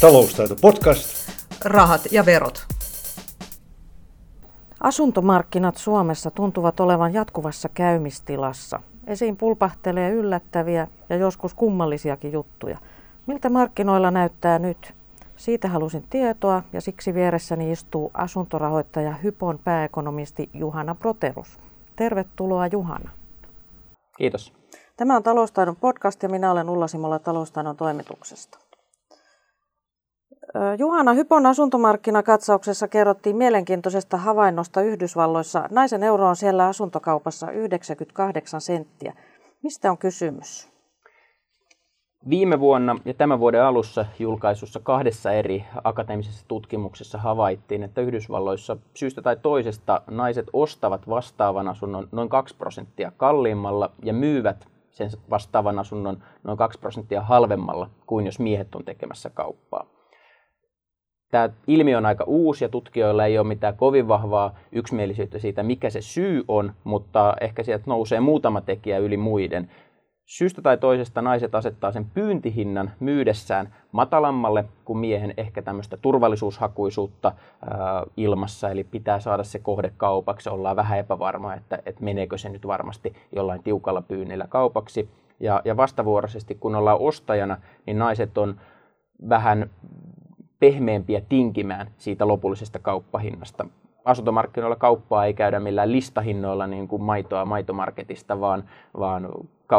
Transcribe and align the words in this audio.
Taloustaito 0.00 0.54
podcast. 0.60 1.30
Rahat 1.64 2.00
ja 2.12 2.26
verot. 2.26 2.66
Asuntomarkkinat 4.80 5.76
Suomessa 5.76 6.30
tuntuvat 6.30 6.80
olevan 6.80 7.14
jatkuvassa 7.14 7.68
käymistilassa. 7.68 8.80
Esiin 9.06 9.36
pulpahtelee 9.36 10.10
yllättäviä 10.10 10.88
ja 11.08 11.16
joskus 11.16 11.54
kummallisiakin 11.54 12.32
juttuja. 12.32 12.78
Miltä 13.26 13.50
markkinoilla 13.50 14.10
näyttää 14.10 14.58
nyt? 14.58 14.94
Siitä 15.36 15.68
halusin 15.68 16.04
tietoa 16.10 16.62
ja 16.72 16.80
siksi 16.80 17.14
vieressäni 17.14 17.72
istuu 17.72 18.10
asuntorahoittaja 18.14 19.14
Hypon 19.14 19.58
pääekonomisti 19.64 20.50
Juhana 20.54 20.94
Proterus. 20.94 21.58
Tervetuloa 21.96 22.66
Juhana. 22.66 23.10
Kiitos. 24.18 24.52
Tämä 24.96 25.16
on 25.16 25.22
Taloustaidon 25.22 25.76
podcast 25.76 26.22
ja 26.22 26.28
minä 26.28 26.50
olen 26.50 26.68
Ulla 26.68 26.88
Simola 26.88 27.18
Taloustaidon 27.18 27.76
toimituksesta. 27.76 28.67
Juhana 30.78 31.12
Hypon 31.12 31.46
asuntomarkkinakatsauksessa 31.46 32.88
kerrottiin 32.88 33.36
mielenkiintoisesta 33.36 34.16
havainnosta 34.16 34.82
Yhdysvalloissa. 34.82 35.68
Naisen 35.70 36.02
euro 36.02 36.28
on 36.28 36.36
siellä 36.36 36.66
asuntokaupassa 36.66 37.50
98 37.50 38.60
senttiä. 38.60 39.14
Mistä 39.62 39.90
on 39.90 39.98
kysymys? 39.98 40.68
Viime 42.28 42.60
vuonna 42.60 42.96
ja 43.04 43.14
tämän 43.14 43.40
vuoden 43.40 43.64
alussa 43.64 44.06
julkaisussa 44.18 44.80
kahdessa 44.82 45.32
eri 45.32 45.64
akateemisessa 45.84 46.44
tutkimuksessa 46.48 47.18
havaittiin, 47.18 47.82
että 47.82 48.00
Yhdysvalloissa 48.00 48.76
syystä 48.94 49.22
tai 49.22 49.36
toisesta 49.36 50.02
naiset 50.10 50.46
ostavat 50.52 51.08
vastaavan 51.08 51.68
asunnon 51.68 52.08
noin 52.12 52.28
2 52.28 52.56
prosenttia 52.56 53.12
kalliimmalla 53.16 53.90
ja 54.02 54.12
myyvät 54.12 54.66
sen 54.90 55.10
vastaavan 55.30 55.78
asunnon 55.78 56.22
noin 56.44 56.58
2 56.58 56.78
prosenttia 56.78 57.22
halvemmalla 57.22 57.90
kuin 58.06 58.26
jos 58.26 58.38
miehet 58.38 58.74
on 58.74 58.84
tekemässä 58.84 59.30
kauppaa. 59.30 59.97
Tämä 61.30 61.48
ilmiö 61.66 61.98
on 61.98 62.06
aika 62.06 62.24
uusi 62.24 62.64
ja 62.64 62.68
tutkijoilla 62.68 63.26
ei 63.26 63.38
ole 63.38 63.46
mitään 63.46 63.76
kovin 63.76 64.08
vahvaa 64.08 64.54
yksimielisyyttä 64.72 65.38
siitä, 65.38 65.62
mikä 65.62 65.90
se 65.90 66.00
syy 66.00 66.44
on, 66.48 66.72
mutta 66.84 67.34
ehkä 67.40 67.62
sieltä 67.62 67.84
nousee 67.86 68.20
muutama 68.20 68.60
tekijä 68.60 68.98
yli 68.98 69.16
muiden. 69.16 69.70
Syystä 70.24 70.62
tai 70.62 70.78
toisesta 70.78 71.22
naiset 71.22 71.54
asettaa 71.54 71.92
sen 71.92 72.06
pyyntihinnan 72.14 72.90
myydessään 73.00 73.74
matalammalle 73.92 74.64
kuin 74.84 74.98
miehen 74.98 75.34
ehkä 75.36 75.62
tämmöistä 75.62 75.96
turvallisuushakuisuutta 75.96 77.32
ää, 77.70 78.02
ilmassa, 78.16 78.70
eli 78.70 78.84
pitää 78.84 79.20
saada 79.20 79.44
se 79.44 79.58
kohde 79.58 79.92
kaupaksi, 79.96 80.48
ollaan 80.48 80.76
vähän 80.76 80.98
epävarma, 80.98 81.54
että, 81.54 81.78
että 81.86 82.04
meneekö 82.04 82.38
se 82.38 82.48
nyt 82.48 82.66
varmasti 82.66 83.12
jollain 83.36 83.62
tiukalla 83.62 84.02
pyynnillä 84.02 84.46
kaupaksi. 84.48 85.08
Ja, 85.40 85.62
ja 85.64 85.76
vastavuoroisesti, 85.76 86.54
kun 86.54 86.74
ollaan 86.74 87.00
ostajana, 87.00 87.56
niin 87.86 87.98
naiset 87.98 88.38
on 88.38 88.60
vähän 89.28 89.70
pehmeämpiä 90.60 91.20
tinkimään 91.28 91.90
siitä 91.96 92.28
lopullisesta 92.28 92.78
kauppahinnasta. 92.78 93.66
Asuntomarkkinoilla 94.04 94.76
kauppaa 94.76 95.24
ei 95.24 95.34
käydä 95.34 95.60
millään 95.60 95.92
listahinnoilla 95.92 96.66
niin 96.66 96.88
kuin 96.88 97.02
maitoa 97.02 97.44
maitomarketista, 97.44 98.40
vaan, 98.40 98.64
vaan 98.98 99.28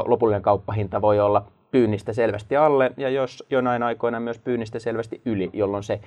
lopullinen 0.05 0.41
kauppahinta 0.41 1.01
voi 1.01 1.19
olla 1.19 1.45
pyynnistä 1.71 2.13
selvästi 2.13 2.57
alle 2.57 2.91
ja 2.97 3.09
jos 3.09 3.43
jonain 3.49 3.83
aikoina 3.83 4.19
myös 4.19 4.39
pyynnistä 4.39 4.79
selvästi 4.79 5.21
yli, 5.25 5.49
jolloin 5.53 5.83
se 5.83 5.99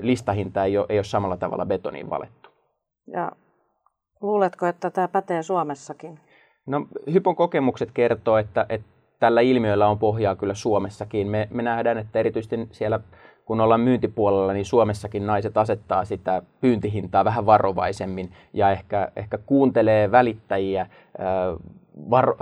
listahinta 0.00 0.64
ei 0.64 0.78
ole, 0.78 0.86
ei 0.88 0.98
ole 0.98 1.04
samalla 1.04 1.36
tavalla 1.36 1.66
betoniin 1.66 2.10
valettu. 2.10 2.50
Ja 3.06 3.32
luuletko, 4.20 4.66
että 4.66 4.90
tämä 4.90 5.08
pätee 5.08 5.42
Suomessakin? 5.42 6.20
No, 6.66 6.86
Hypon 7.12 7.36
kokemukset 7.36 7.90
kertoo, 7.94 8.38
että, 8.38 8.66
että 8.68 8.86
tällä 9.20 9.40
ilmiöllä 9.40 9.88
on 9.88 9.98
pohjaa 9.98 10.36
kyllä 10.36 10.54
Suomessakin. 10.54 11.28
Me, 11.28 11.48
me 11.50 11.62
nähdään, 11.62 11.98
että 11.98 12.18
erityisesti 12.18 12.68
siellä 12.70 13.00
kun 13.44 13.60
ollaan 13.60 13.80
myyntipuolella, 13.80 14.52
niin 14.52 14.64
Suomessakin 14.64 15.26
naiset 15.26 15.56
asettaa 15.56 16.04
sitä 16.04 16.42
pyyntihintaa 16.60 17.24
vähän 17.24 17.46
varovaisemmin 17.46 18.32
ja 18.52 18.70
ehkä, 18.70 19.12
ehkä 19.16 19.38
kuuntelee 19.38 20.10
välittäjiä, 20.10 20.86
varo, 22.10 22.36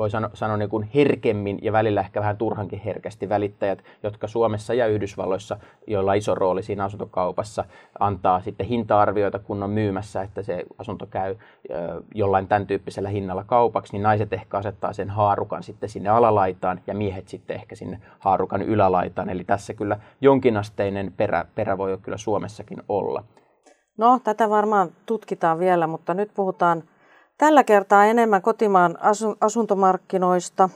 voi 0.00 0.10
sanoa, 0.10 0.30
sanoa 0.34 0.56
niin 0.56 0.68
kuin 0.68 0.90
herkemmin 0.94 1.58
ja 1.62 1.72
välillä 1.72 2.00
ehkä 2.00 2.20
vähän 2.20 2.36
turhankin 2.36 2.80
herkästi 2.84 3.28
välittäjät, 3.28 3.84
jotka 4.02 4.26
Suomessa 4.26 4.74
ja 4.74 4.86
Yhdysvalloissa, 4.86 5.56
joilla 5.86 6.10
on 6.10 6.16
iso 6.16 6.34
rooli 6.34 6.62
siinä 6.62 6.84
asuntokaupassa, 6.84 7.64
antaa 7.98 8.40
sitten 8.40 8.66
hinta-arvioita, 8.66 9.38
kun 9.38 9.62
on 9.62 9.70
myymässä, 9.70 10.22
että 10.22 10.42
se 10.42 10.64
asunto 10.78 11.06
käy 11.06 11.36
jollain 12.14 12.46
tämän 12.46 12.66
tyyppisellä 12.66 13.08
hinnalla 13.08 13.44
kaupaksi, 13.44 13.92
niin 13.92 14.02
naiset 14.02 14.32
ehkä 14.32 14.58
asettaa 14.58 14.92
sen 14.92 15.10
haarukan 15.10 15.62
sitten 15.62 15.88
sinne 15.88 16.08
alalaitaan 16.08 16.80
ja 16.86 16.94
miehet 16.94 17.28
sitten 17.28 17.56
ehkä 17.56 17.74
sinne 17.74 18.00
haarukan 18.18 18.62
ylälaitaan. 18.62 19.30
Eli 19.30 19.44
tässä 19.44 19.74
kyllä 19.74 19.96
jonkinasteinen 20.20 21.12
perä, 21.16 21.44
perä 21.54 21.78
voi 21.78 21.98
kyllä 22.02 22.18
Suomessakin 22.18 22.82
olla. 22.88 23.24
No, 23.98 24.20
tätä 24.24 24.50
varmaan 24.50 24.88
tutkitaan 25.06 25.58
vielä, 25.58 25.86
mutta 25.86 26.14
nyt 26.14 26.30
puhutaan 26.34 26.82
Tällä 27.40 27.64
kertaa 27.64 28.06
enemmän 28.06 28.42
kotimaan 28.42 28.98
asuntomarkkinoista, 29.40 30.68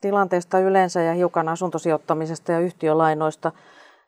tilanteesta 0.00 0.58
yleensä 0.58 1.02
ja 1.02 1.14
hiukan 1.14 1.48
asuntosijoittamisesta 1.48 2.52
ja 2.52 2.60
yhtiölainoista. 2.60 3.52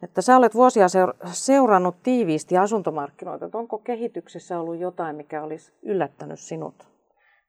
Että 0.02 0.22
sä 0.22 0.36
olet 0.36 0.54
vuosia 0.54 0.86
seurannut 1.32 1.96
tiiviisti 2.02 2.58
asuntomarkkinoita. 2.58 3.48
Onko 3.52 3.78
kehityksessä 3.78 4.60
ollut 4.60 4.78
jotain, 4.78 5.16
mikä 5.16 5.42
olisi 5.42 5.72
yllättänyt 5.82 6.40
sinut? 6.40 6.95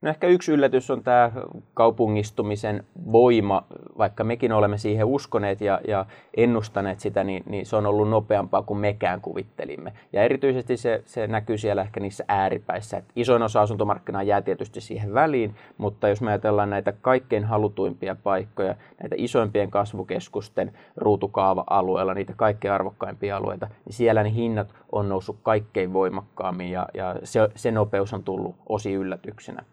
No 0.02 0.10
ehkä 0.10 0.28
yksi 0.28 0.52
yllätys 0.52 0.92
on 0.92 1.04
tämä 1.04 1.32
kaupungistumisen 1.74 2.84
voima, 3.12 3.64
vaikka 3.98 4.24
mekin 4.24 4.52
olemme 4.52 4.78
siihen 4.78 5.06
uskoneet 5.06 5.62
ja, 5.62 5.80
ja 5.88 6.06
ennustaneet 6.38 7.00
sitä, 7.00 7.24
niin, 7.24 7.44
niin 7.46 7.66
se 7.66 7.76
on 7.76 7.86
ollut 7.86 8.10
nopeampaa 8.10 8.62
kuin 8.62 8.80
mekään 8.80 9.22
kuvittelimme. 9.22 9.94
Ja 10.14 10.24
erityisesti 10.24 10.78
se, 10.78 11.04
se 11.06 11.28
näkyy 11.28 11.58
siellä 11.58 11.82
ehkä 11.82 12.00
niissä 12.00 12.26
ääripäissä. 12.28 12.98
Et 12.98 13.06
isoin 13.16 13.42
osa 13.42 13.62
asuntomarkkinaa 13.62 14.24
jää 14.24 14.42
tietysti 14.42 14.82
siihen 14.82 15.14
väliin, 15.14 15.56
mutta 15.78 16.08
jos 16.10 16.22
me 16.22 16.32
ajatellaan 16.32 16.70
näitä 16.70 16.92
kaikkein 16.92 17.46
halutuimpia 17.46 18.16
paikkoja, 18.24 18.76
näitä 19.02 19.16
isoimpien 19.18 19.72
kasvukeskusten 19.72 20.74
ruutukaava-alueella, 20.96 22.14
niitä 22.14 22.34
kaikkein 22.36 22.74
arvokkaimpia 22.74 23.38
alueita, 23.38 23.68
niin 23.86 23.94
siellä 23.94 24.24
ne 24.24 24.34
hinnat 24.34 24.74
on 24.92 25.10
noussut 25.10 25.38
kaikkein 25.44 25.94
voimakkaammin 25.94 26.72
ja, 26.72 26.88
ja 26.94 27.16
se, 27.24 27.50
se 27.56 27.72
nopeus 27.72 28.14
on 28.14 28.24
tullut 28.24 28.56
osi 28.70 28.94
yllätyksenä 28.94 29.64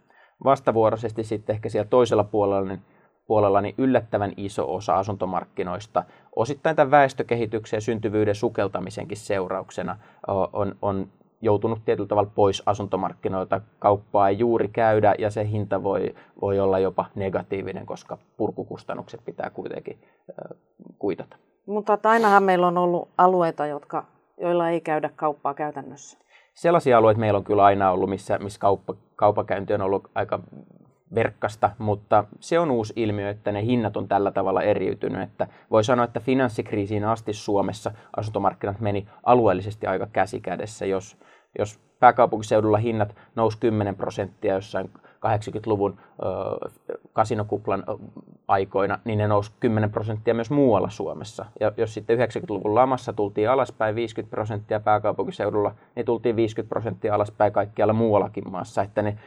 vastavuoroisesti 0.44 1.25
sitten 1.25 1.55
ehkä 1.55 1.69
siellä 1.69 1.88
toisella 1.88 2.25
puolella, 2.25 2.69
niin, 2.69 2.81
puolella 3.27 3.60
niin 3.60 3.75
yllättävän 3.78 4.32
iso 4.37 4.75
osa 4.75 4.99
asuntomarkkinoista 4.99 6.05
osittain 6.37 6.77
tämän 6.77 6.91
väestökehityksen 6.91 7.77
ja 7.77 7.81
syntyvyyden 7.81 8.34
sukeltamisenkin 8.34 9.16
seurauksena 9.16 9.99
on, 10.53 10.77
on 10.82 11.09
joutunut 11.41 11.84
tietyllä 11.84 12.09
tavalla 12.09 12.31
pois 12.34 12.62
asuntomarkkinoilta. 12.66 13.60
Kauppaa 13.78 14.28
ei 14.28 14.38
juuri 14.38 14.69
käydä 14.69 15.15
ja 15.19 15.31
se 15.31 15.49
hinta 15.49 15.82
voi, 15.82 16.15
voi 16.41 16.61
olla 16.61 16.78
jopa 16.78 17.05
negatiivinen, 17.15 17.87
koska 17.87 18.19
purkukustannukset 18.37 19.21
pitää 19.25 19.50
kuitenkin 19.50 19.99
kuitata. 20.99 21.37
Mutta 21.66 21.99
ainahan 22.05 22.43
meillä 22.43 22.66
on 22.66 22.78
ollut 22.78 23.09
alueita, 23.19 23.66
jotka, 23.66 24.05
joilla 24.41 24.69
ei 24.69 24.81
käydä 24.81 25.11
kauppaa 25.16 25.55
käytännössä 25.55 26.19
sellaisia 26.54 26.98
alueita 26.98 27.20
meillä 27.20 27.37
on 27.37 27.44
kyllä 27.44 27.65
aina 27.65 27.91
ollut, 27.91 28.10
missä, 28.10 28.38
missä 28.38 28.60
kauppa, 28.60 28.94
kaupakäynti 29.16 29.75
on 29.75 29.82
ollut 29.82 30.10
aika 30.15 30.41
verkkasta, 31.15 31.70
mutta 31.78 32.25
se 32.41 32.59
on 32.59 32.70
uusi 32.70 32.92
ilmiö, 32.97 33.31
että 33.31 33.53
ne 33.53 33.62
hinnat 33.62 33.97
on 33.97 34.09
tällä 34.09 34.31
tavalla 34.31 34.62
eriytynyt. 34.62 35.22
Että 35.22 35.47
voi 35.70 35.84
sanoa, 35.84 36.04
että 36.04 36.20
finanssikriisiin 36.20 37.04
asti 37.04 37.32
Suomessa 37.32 37.93
asuntomarkkinat 38.16 38.81
meni 38.81 39.06
alueellisesti 39.22 39.87
aika 39.87 40.06
käsikädessä. 40.12 40.87
Jos, 40.87 41.17
jos 41.58 41.81
pääkaupunkiseudulla 42.00 42.78
hinnat 42.78 43.17
nousi 43.34 43.58
10 43.58 43.96
prosenttia 43.96 44.55
jossain 44.55 44.90
80-luvun 45.25 45.97
kasinokuplan 47.12 47.85
aikoina, 48.49 48.99
niin 49.05 49.19
ne 49.19 49.29
nousi 49.29 49.53
10 49.61 49.91
prosenttia 49.91 50.35
myös 50.35 50.50
muualla 50.50 50.91
Suomessa. 50.91 51.47
Ja 51.61 51.73
jos 51.76 51.94
sitten 51.94 52.19
90-luvun 52.19 52.75
lamassa 52.75 53.12
tultiin 53.12 53.50
alaspäin 53.50 53.94
50 53.94 54.31
prosenttia 54.31 54.81
pääkaupunkiseudulla, 54.81 55.75
niin 55.97 56.06
tultiin 56.06 56.37
50 56.37 56.69
prosenttia 56.69 57.15
alaspäin 57.15 57.53
kaikkialla 57.53 57.93
muuallakin 57.93 58.50
maassa. 58.50 58.82
Että 58.82 59.03
ne, 59.03 59.19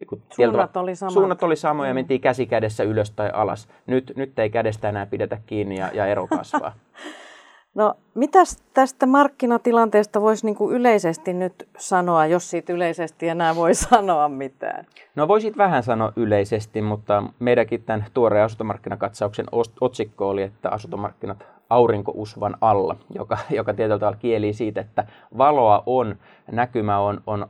niin 0.00 0.22
suunnat 0.36 0.76
oli 0.76 0.96
samat. 0.96 1.12
Suunnat 1.12 1.42
oli 1.42 1.56
samoja 1.56 1.88
ja 1.88 1.94
mm. 1.94 1.98
mentiin 1.98 2.20
käsi 2.20 2.46
kädessä 2.46 2.84
ylös 2.84 3.10
tai 3.10 3.30
alas. 3.32 3.68
Nyt, 3.86 4.12
nyt 4.16 4.38
ei 4.38 4.50
kädestä 4.50 4.88
enää 4.88 5.06
pidetä 5.06 5.38
kiinni 5.46 5.78
ja, 5.78 5.90
ja 5.94 6.06
ero 6.06 6.26
kasvaa. 6.26 6.72
No, 7.74 7.94
mitä 8.14 8.38
tästä 8.74 9.06
markkinatilanteesta 9.06 10.20
voisi 10.20 10.46
niin 10.46 10.56
yleisesti 10.70 11.32
nyt 11.32 11.68
sanoa, 11.78 12.26
jos 12.26 12.50
siitä 12.50 12.72
yleisesti 12.72 13.28
enää 13.28 13.56
voi 13.56 13.74
sanoa 13.90 14.28
mitään? 14.28 14.86
No 15.14 15.28
voisit 15.28 15.56
vähän 15.56 15.82
sanoa 15.82 16.12
yleisesti, 16.16 16.82
mutta 16.82 17.22
meidänkin 17.38 17.82
tämän 17.82 18.04
tuoreen 18.14 18.44
asuntomarkkinakatsauksen 18.44 19.46
otsikko 19.80 20.28
oli, 20.28 20.42
että 20.42 20.70
asuntomarkkinat 20.70 21.46
aurinkousvan 21.70 22.56
alla, 22.60 22.96
joka, 23.14 23.38
joka 23.50 23.74
tietyllä 23.74 23.98
tavalla 23.98 24.18
kieli 24.18 24.52
siitä, 24.52 24.80
että 24.80 25.06
valoa 25.38 25.82
on, 25.86 26.16
näkymä 26.52 26.98
on, 26.98 27.20
on 27.26 27.46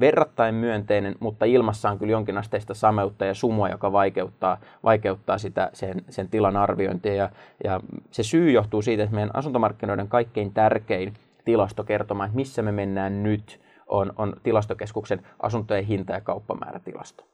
verrattain 0.00 0.54
myönteinen, 0.54 1.14
mutta 1.20 1.44
ilmassa 1.44 1.90
on 1.90 1.98
kyllä 1.98 2.12
jonkinasteista 2.12 2.74
sameutta 2.74 3.24
ja 3.24 3.34
sumua, 3.34 3.68
joka 3.68 3.92
vaikeuttaa, 3.92 4.60
vaikeuttaa 4.84 5.38
sitä, 5.38 5.70
sen, 5.72 6.04
sen 6.08 6.28
tilan 6.28 6.56
arviointia. 6.56 7.14
Ja, 7.14 7.30
ja 7.64 7.80
se 8.10 8.22
syy 8.22 8.50
johtuu 8.50 8.82
siitä, 8.82 9.02
että 9.02 9.14
meidän 9.14 9.36
asuntomarkkinoiden 9.36 10.08
kaikkein 10.08 10.52
tärkein 10.52 11.14
tilasto 11.44 11.84
kertomaan, 11.84 12.26
että 12.26 12.36
missä 12.36 12.62
me 12.62 12.72
mennään 12.72 13.22
nyt, 13.22 13.60
on, 13.86 14.12
on 14.16 14.32
tilastokeskuksen 14.42 15.26
asuntojen 15.42 15.84
hinta- 15.84 16.12
ja 16.12 16.20
kauppamäärätilasto. 16.20 17.24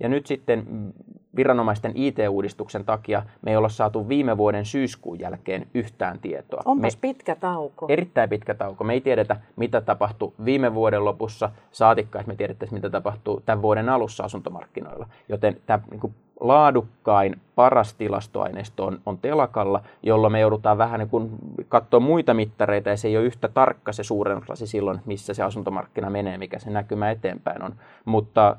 Ja 0.00 0.08
nyt 0.08 0.26
sitten 0.26 0.92
viranomaisten 1.36 1.92
IT-uudistuksen 1.94 2.84
takia 2.84 3.22
me 3.42 3.50
ei 3.50 3.56
olla 3.56 3.68
saatu 3.68 4.08
viime 4.08 4.36
vuoden 4.36 4.64
syyskuun 4.64 5.20
jälkeen 5.20 5.66
yhtään 5.74 6.18
tietoa. 6.18 6.62
Onpas 6.64 6.96
me, 6.96 6.98
pitkä 7.00 7.36
tauko. 7.36 7.86
Erittäin 7.88 8.30
pitkä 8.30 8.54
tauko. 8.54 8.84
Me 8.84 8.92
ei 8.92 9.00
tiedetä, 9.00 9.36
mitä 9.56 9.80
tapahtui 9.80 10.32
viime 10.44 10.74
vuoden 10.74 11.04
lopussa, 11.04 11.50
saatikka, 11.72 12.20
että 12.20 12.32
me 12.32 12.36
tiedettäisiin, 12.36 12.76
mitä 12.76 12.90
tapahtuu 12.90 13.42
tämän 13.46 13.62
vuoden 13.62 13.88
alussa 13.88 14.24
asuntomarkkinoilla. 14.24 15.08
Joten 15.28 15.56
tämä 15.66 15.78
niin 15.90 16.00
kuin 16.00 16.14
laadukkain, 16.40 17.40
paras 17.54 17.94
tilastoaineisto 17.94 18.86
on, 18.86 19.00
on 19.06 19.18
telakalla, 19.18 19.82
jolloin 20.02 20.32
me 20.32 20.40
joudutaan 20.40 20.78
vähän 20.78 21.00
niin 21.00 21.08
kuin 21.08 21.30
katsoa 21.68 22.00
muita 22.00 22.34
mittareita, 22.34 22.88
ja 22.88 22.96
se 22.96 23.08
ei 23.08 23.16
ole 23.16 23.26
yhtä 23.26 23.48
tarkka 23.48 23.92
se 23.92 24.02
suurennuslasi 24.04 24.66
silloin, 24.66 25.00
missä 25.06 25.34
se 25.34 25.42
asuntomarkkina 25.42 26.10
menee, 26.10 26.38
mikä 26.38 26.58
se 26.58 26.70
näkymä 26.70 27.10
eteenpäin 27.10 27.62
on. 27.62 27.74
Mutta 28.04 28.56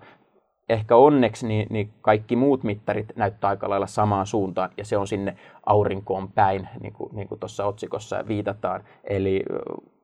ehkä 0.70 0.96
onneksi 0.96 1.48
niin, 1.48 1.68
niin 1.70 1.94
kaikki 2.02 2.36
muut 2.36 2.64
mittarit 2.64 3.16
näyttää 3.16 3.50
aika 3.50 3.70
lailla 3.70 3.88
samaan 3.88 4.28
suuntaan, 4.28 4.70
ja 4.78 4.86
se 4.86 4.98
on 4.98 5.08
sinne 5.08 5.36
aurinkoon 5.66 6.32
päin, 6.32 6.70
niin 6.82 6.94
kuin, 6.94 7.16
niin 7.16 7.28
kuin 7.28 7.40
tuossa 7.40 7.66
otsikossa 7.66 8.24
viitataan. 8.28 8.84
Eli 9.04 9.44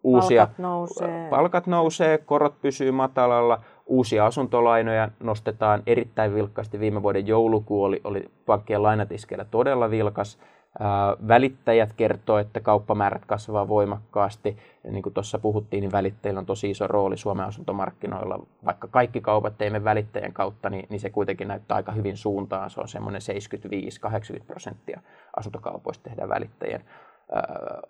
uusia 0.03 0.41
palkat 0.41 0.59
nousee. 0.59 1.27
palkat 1.29 1.67
nousee, 1.67 2.17
korot 2.17 2.61
pysyy 2.61 2.91
matalalla, 2.91 3.59
uusia 3.85 4.25
asuntolainoja 4.25 5.09
nostetaan 5.19 5.83
erittäin 5.85 6.35
vilkkaasti. 6.35 6.79
Viime 6.79 7.03
vuoden 7.03 7.27
joulukuu 7.27 7.83
oli, 7.83 8.01
oli 8.03 8.29
pankkien 8.45 8.83
lainatiskeillä 8.83 9.45
todella 9.45 9.89
vilkas. 9.89 10.39
Välittäjät 11.27 11.93
kertoo, 11.93 12.37
että 12.37 12.59
kauppamäärät 12.59 13.25
kasvaa 13.25 13.67
voimakkaasti. 13.67 14.57
Niin 14.91 15.03
kuin 15.03 15.13
tuossa 15.13 15.39
puhuttiin, 15.39 15.81
niin 15.81 15.91
välittäjillä 15.91 16.39
on 16.39 16.45
tosi 16.45 16.69
iso 16.69 16.87
rooli 16.87 17.17
Suomen 17.17 17.45
asuntomarkkinoilla. 17.45 18.45
Vaikka 18.65 18.87
kaikki 18.87 19.21
kaupat 19.21 19.57
teemme 19.57 19.83
välittäjän 19.83 20.33
kautta, 20.33 20.69
niin, 20.69 20.87
niin 20.89 20.99
se 20.99 21.09
kuitenkin 21.09 21.47
näyttää 21.47 21.75
aika 21.75 21.91
hyvin 21.91 22.17
suuntaan. 22.17 22.69
Se 22.69 22.81
on 22.81 22.87
semmoinen 22.87 23.21
75-80 24.39 24.45
prosenttia 24.47 25.01
asuntokaupoista 25.37 26.03
tehdään 26.03 26.29
välittäjien 26.29 26.85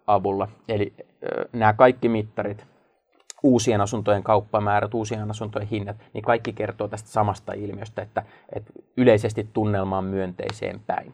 avulla. 0.08 0.48
Eli 0.68 0.94
nämä 1.54 1.74
kaikki 1.74 2.10
mittarit, 2.10 2.66
uusien 3.44 3.82
asuntojen 3.82 4.24
kauppamäärät, 4.24 4.94
uusien 4.94 5.30
asuntojen 5.30 5.68
hinnat, 5.68 5.98
niin 6.14 6.24
kaikki 6.24 6.54
kertoo 6.54 6.88
tästä 6.88 7.10
samasta 7.10 7.54
ilmiöstä, 7.54 8.02
että, 8.02 8.24
että 8.56 8.74
yleisesti 8.98 9.50
tunnelma 9.54 9.98
on 9.98 10.06
myönteiseen 10.06 10.80
päin. 10.88 11.14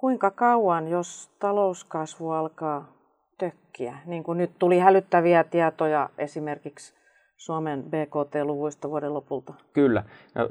Kuinka 0.00 0.30
kauan, 0.30 0.88
jos 0.88 1.30
talouskasvu 1.38 2.30
alkaa 2.30 2.92
tökkiä? 3.38 3.98
Niin 4.06 4.22
kuin 4.22 4.38
nyt 4.38 4.50
tuli 4.58 4.78
hälyttäviä 4.78 5.44
tietoja 5.44 6.10
esimerkiksi 6.18 6.94
Suomen 7.36 7.82
BKT-luvuista 7.82 8.90
vuoden 8.90 9.14
lopulta. 9.14 9.54
Kyllä. 9.72 10.04
No, 10.34 10.48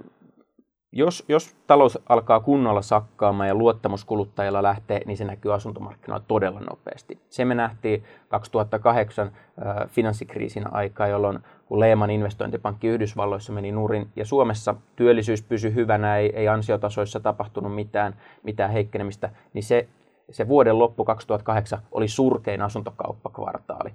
jos, 0.92 1.26
jos 1.28 1.56
talous 1.68 2.00
alkaa 2.10 2.40
kunnolla 2.40 2.82
sakkaamaan 2.82 3.48
ja 3.48 3.56
luottamus 3.56 4.06
kuluttajilla 4.06 4.64
lähtee, 4.64 5.02
niin 5.06 5.18
se 5.18 5.26
näkyy 5.26 5.54
asuntomarkkinoilla 5.54 6.26
todella 6.28 6.60
nopeasti. 6.60 7.20
Se 7.30 7.46
me 7.46 7.56
nähtiin 7.56 8.04
2008 8.28 9.28
äh, 9.28 9.90
finanssikriisin 9.90 10.74
aikaa, 10.74 11.08
jolloin 11.08 11.40
kun 11.66 11.80
Lehman 11.80 12.10
investointipankki 12.10 12.88
Yhdysvalloissa 12.88 13.54
meni 13.54 13.72
nurin 13.72 14.10
ja 14.16 14.26
Suomessa 14.26 14.76
työllisyys 14.96 15.42
pysyi 15.42 15.74
hyvänä, 15.74 16.18
ei, 16.18 16.36
ei 16.36 16.48
ansiotasoissa 16.48 17.20
tapahtunut 17.20 17.76
mitään, 17.76 18.16
mitään 18.44 18.72
heikkenemistä, 18.72 19.30
niin 19.54 19.64
se 19.64 19.88
se 20.32 20.48
vuoden 20.48 20.80
loppu 20.80 21.06
2008 21.06 21.80
oli 21.92 22.08
surkein 22.08 22.62
asuntokauppakvartaali, 22.62 23.94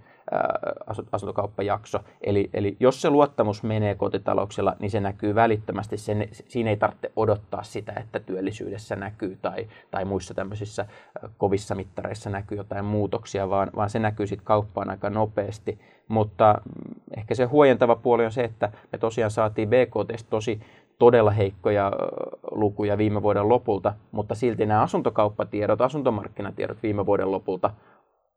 asuntokauppajakso. 1.13 1.99
Eli, 2.21 2.51
eli 2.55 2.77
jos 2.81 3.03
se 3.03 3.11
luottamus 3.11 3.63
menee 3.63 3.95
kotitalouksilla, 3.95 4.77
niin 4.79 4.91
se 4.91 5.01
näkyy 5.01 5.35
välittömästi. 5.35 5.97
Sen, 5.97 6.29
siinä 6.33 6.71
ei 6.71 6.77
tarvitse 6.77 7.13
odottaa 7.17 7.63
sitä, 7.63 7.93
että 7.93 8.21
työllisyydessä 8.21 8.97
näkyy 8.97 9.39
tai, 9.43 9.67
tai 9.91 10.05
muissa 10.05 10.35
tämmöisissä 10.35 10.87
kovissa 11.39 11.75
mittareissa 11.75 12.31
näkyy 12.31 12.59
jotain 12.59 12.85
muutoksia, 12.85 13.51
vaan, 13.51 13.71
vaan 13.77 13.91
se 13.91 13.99
näkyy 13.99 14.27
sitten 14.27 14.47
kauppaan 14.47 14.91
aika 14.91 15.11
nopeasti. 15.11 15.79
Mutta 16.09 16.55
mm, 16.65 16.95
ehkä 17.17 17.35
se 17.35 17.45
huojentava 17.45 17.97
puoli 17.97 18.25
on 18.25 18.33
se, 18.33 18.45
että 18.45 18.73
me 18.93 18.99
tosiaan 18.99 19.31
saatiin 19.31 19.69
BKT 19.69 20.27
tosi 20.31 20.61
todella 20.99 21.31
heikkoja 21.31 21.93
lukuja 22.51 22.99
viime 22.99 23.23
vuoden 23.23 23.49
lopulta, 23.49 23.95
mutta 24.13 24.35
silti 24.35 24.67
nämä 24.67 24.83
asuntokauppatiedot, 24.83 25.81
asuntomarkkinatiedot 25.81 26.83
viime 26.83 27.07
vuoden 27.07 27.33
lopulta, 27.33 27.71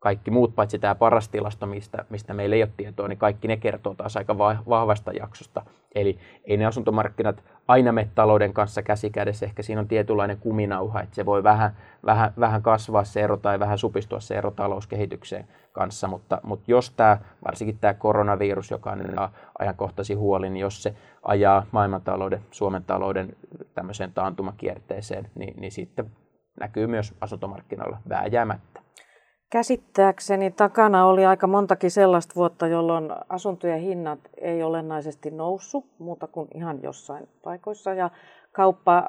kaikki 0.07 0.31
muut 0.31 0.56
paitsi 0.56 0.80
tämä 0.80 0.95
paras 0.95 1.30
tilasto, 1.30 1.65
mistä, 1.65 2.06
mistä 2.09 2.33
meillä 2.33 2.56
ei 2.56 2.63
ole 2.63 2.71
tietoa, 2.77 3.07
niin 3.07 3.18
kaikki 3.18 3.48
ne 3.48 3.57
kertoo 3.57 3.94
taas 3.94 4.18
aika 4.18 4.38
vahvasta 4.38 5.12
jaksosta. 5.12 5.65
Eli 5.95 6.19
ei 6.45 6.57
ne 6.57 6.65
asuntomarkkinat 6.65 7.44
aina 7.68 7.92
mene 7.92 8.09
talouden 8.15 8.54
kanssa 8.54 8.81
käsi 8.81 9.09
kädessä. 9.09 9.45
Ehkä 9.45 9.63
siinä 9.63 9.81
on 9.81 9.88
tietynlainen 9.88 10.38
kuminauha, 10.38 11.01
että 11.01 11.15
se 11.15 11.25
voi 11.25 11.44
vähän, 11.44 11.77
vähän, 12.06 12.33
vähän 12.39 12.62
kasvaa 12.62 13.04
se 13.04 13.21
ero 13.21 13.38
tai 13.38 13.59
vähän 13.59 13.77
supistua 13.77 14.19
se 14.19 14.36
ero 14.36 14.51
talouskehitykseen 14.51 15.48
kanssa. 15.71 16.07
Mutta, 16.07 16.39
mutta 16.44 16.71
jos 16.71 16.92
tämä, 16.92 17.18
varsinkin 17.45 17.77
tämä 17.80 17.94
koronavirus, 17.94 18.71
joka 18.71 18.92
on 18.92 19.30
ajankohtaisi 19.59 20.13
huoli, 20.13 20.50
niin 20.50 20.62
jos 20.62 20.83
se 20.83 20.95
ajaa 21.24 21.65
maailmantalouden, 21.71 22.42
Suomen 22.51 22.83
talouden 22.83 23.36
tämmöiseen 23.74 24.13
taantumakierteeseen, 24.13 25.30
niin, 25.36 25.54
niin 25.62 25.71
sitten 25.71 26.12
näkyy 26.59 26.88
myös 26.88 27.13
asuntomarkkinoilla 27.21 27.98
vääjäämättä. 28.09 28.87
Käsittääkseni 29.50 30.52
takana 30.52 31.06
oli 31.06 31.26
aika 31.26 31.48
montakin 31.48 31.92
sellaista 31.92 32.36
vuotta, 32.36 32.68
jolloin 32.68 33.10
asuntojen 33.30 33.80
hinnat 33.80 34.20
ei 34.42 34.64
olennaisesti 34.64 35.32
noussut, 35.32 35.86
muuta 36.00 36.28
kuin 36.28 36.48
ihan 36.56 36.84
jossain 36.84 37.30
paikoissa. 37.44 37.94
Ja 37.94 38.10
kauppa 38.52 39.04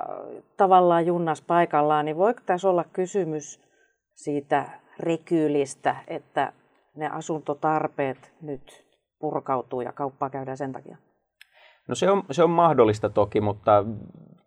tavallaan 0.57 1.07
junnas 1.07 1.43
paikallaan, 1.43 2.05
niin 2.05 2.17
voiko 2.17 2.41
tässä 2.47 2.71
olla 2.71 2.85
kysymys 2.85 3.61
siitä 4.15 4.65
rekyylistä, 5.01 5.97
että 6.07 6.53
ne 6.97 7.09
asuntotarpeet 7.09 8.33
nyt 8.43 8.87
purkautuu 9.19 9.81
ja 9.81 9.93
kauppaa 9.93 10.31
käydään 10.31 10.57
sen 10.57 10.73
takia? 10.73 10.97
No 11.89 11.95
se 11.95 12.11
on, 12.11 12.23
se 12.31 12.43
on 12.43 12.51
mahdollista 12.51 13.11
toki, 13.11 13.41
mutta 13.41 13.85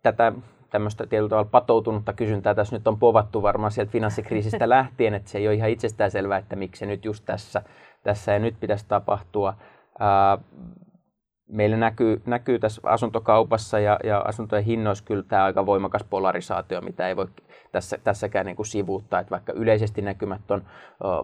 tätä 0.02 0.32
tämmöistä 0.72 1.06
tietyllä 1.06 1.28
tavalla 1.28 1.48
patoutunutta 1.50 2.12
kysyntää 2.12 2.54
tässä 2.54 2.76
nyt 2.76 2.88
on 2.88 2.98
povattu 2.98 3.42
varmaan 3.42 3.72
sieltä 3.72 3.92
finanssikriisistä 3.92 4.68
lähtien, 4.76 5.14
että 5.14 5.30
se 5.30 5.38
ei 5.38 5.48
ole 5.48 5.54
ihan 5.54 5.70
itsestäänselvää, 5.70 6.38
että 6.38 6.56
miksi 6.56 6.80
se 6.80 6.86
nyt 6.86 7.04
just 7.04 7.24
tässä, 7.24 7.62
tässä 8.02 8.32
ja 8.32 8.38
nyt 8.38 8.54
pitäisi 8.60 8.84
tapahtua. 8.88 9.54
Ää, 9.98 10.38
meillä 11.48 11.76
näkyy, 11.76 12.22
näkyy 12.26 12.58
tässä 12.58 12.82
asuntokaupassa 12.84 13.78
ja, 13.78 13.98
ja 14.04 14.18
asuntojen 14.18 14.64
hinnoissa 14.64 15.04
kyllä 15.04 15.22
tämä 15.22 15.44
aika 15.44 15.66
voimakas 15.66 16.04
polarisaatio, 16.10 16.80
mitä 16.80 17.08
ei 17.08 17.16
voi 17.16 17.26
tässä, 17.72 17.98
tässäkään 18.04 18.46
niin 18.46 18.56
kuin 18.56 18.66
sivuuttaa, 18.66 19.20
että 19.20 19.30
vaikka 19.30 19.52
yleisesti 19.52 20.02
näkymät 20.02 20.50
on 20.50 20.62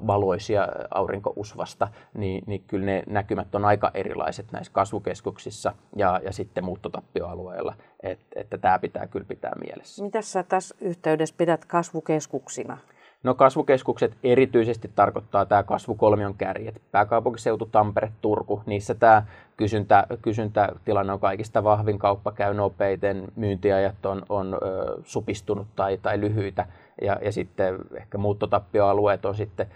valoisia 0.06 0.68
aurinkousvasta, 0.90 1.88
niin, 2.14 2.44
niin 2.46 2.64
kyllä 2.66 2.86
ne 2.86 3.02
näkymät 3.06 3.54
on 3.54 3.64
aika 3.64 3.90
erilaiset 3.94 4.52
näissä 4.52 4.72
kasvukeskuksissa 4.72 5.74
ja, 5.96 6.20
ja 6.24 6.32
sitten 6.32 6.64
muuttotappioalueilla, 6.64 7.74
Et, 8.02 8.20
että 8.36 8.58
tämä 8.58 8.78
pitää 8.78 9.06
kyllä 9.06 9.26
pitää 9.28 9.52
mielessä. 9.60 10.04
Mitä 10.04 10.22
sä 10.22 10.42
tässä 10.42 10.74
yhteydessä 10.80 11.34
pidät 11.38 11.64
kasvukeskuksina? 11.64 12.78
No 13.22 13.34
kasvukeskukset 13.34 14.16
erityisesti 14.22 14.90
tarkoittaa 14.94 15.46
tämä 15.46 15.62
kasvukolmion 15.62 16.34
kärjet. 16.34 16.82
Pääkaupunkiseutu, 16.90 17.66
Tampere, 17.66 18.12
Turku, 18.20 18.62
niissä 18.66 18.94
tämä 18.94 19.22
kysyntä, 19.56 20.06
kysyntätilanne 20.22 21.12
on 21.12 21.20
kaikista 21.20 21.64
vahvin, 21.64 21.98
kauppa 21.98 22.32
käy 22.32 22.54
nopeiten, 22.54 23.28
myyntiajat 23.36 24.06
on, 24.06 24.22
on 24.28 24.54
ö, 24.54 24.58
supistunut 25.04 25.66
tai, 25.76 25.98
tai 26.02 26.20
lyhyitä 26.20 26.66
ja, 27.02 27.18
ja 27.22 27.32
sitten 27.32 27.78
ehkä 27.94 28.18
muuttotappioalueet 28.18 29.24
on 29.24 29.34
sitten 29.34 29.66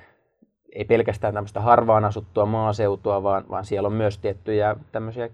ei 0.73 0.85
pelkästään 0.85 1.35
tämmöistä 1.35 1.61
harvaan 1.61 2.05
asuttua 2.05 2.47
maaseutua, 2.47 3.23
vaan, 3.23 3.45
vaan 3.51 3.65
siellä 3.65 3.87
on 3.87 3.93
myös 3.93 4.19
tiettyjä 4.19 4.77
tämmöisiä 4.93 5.29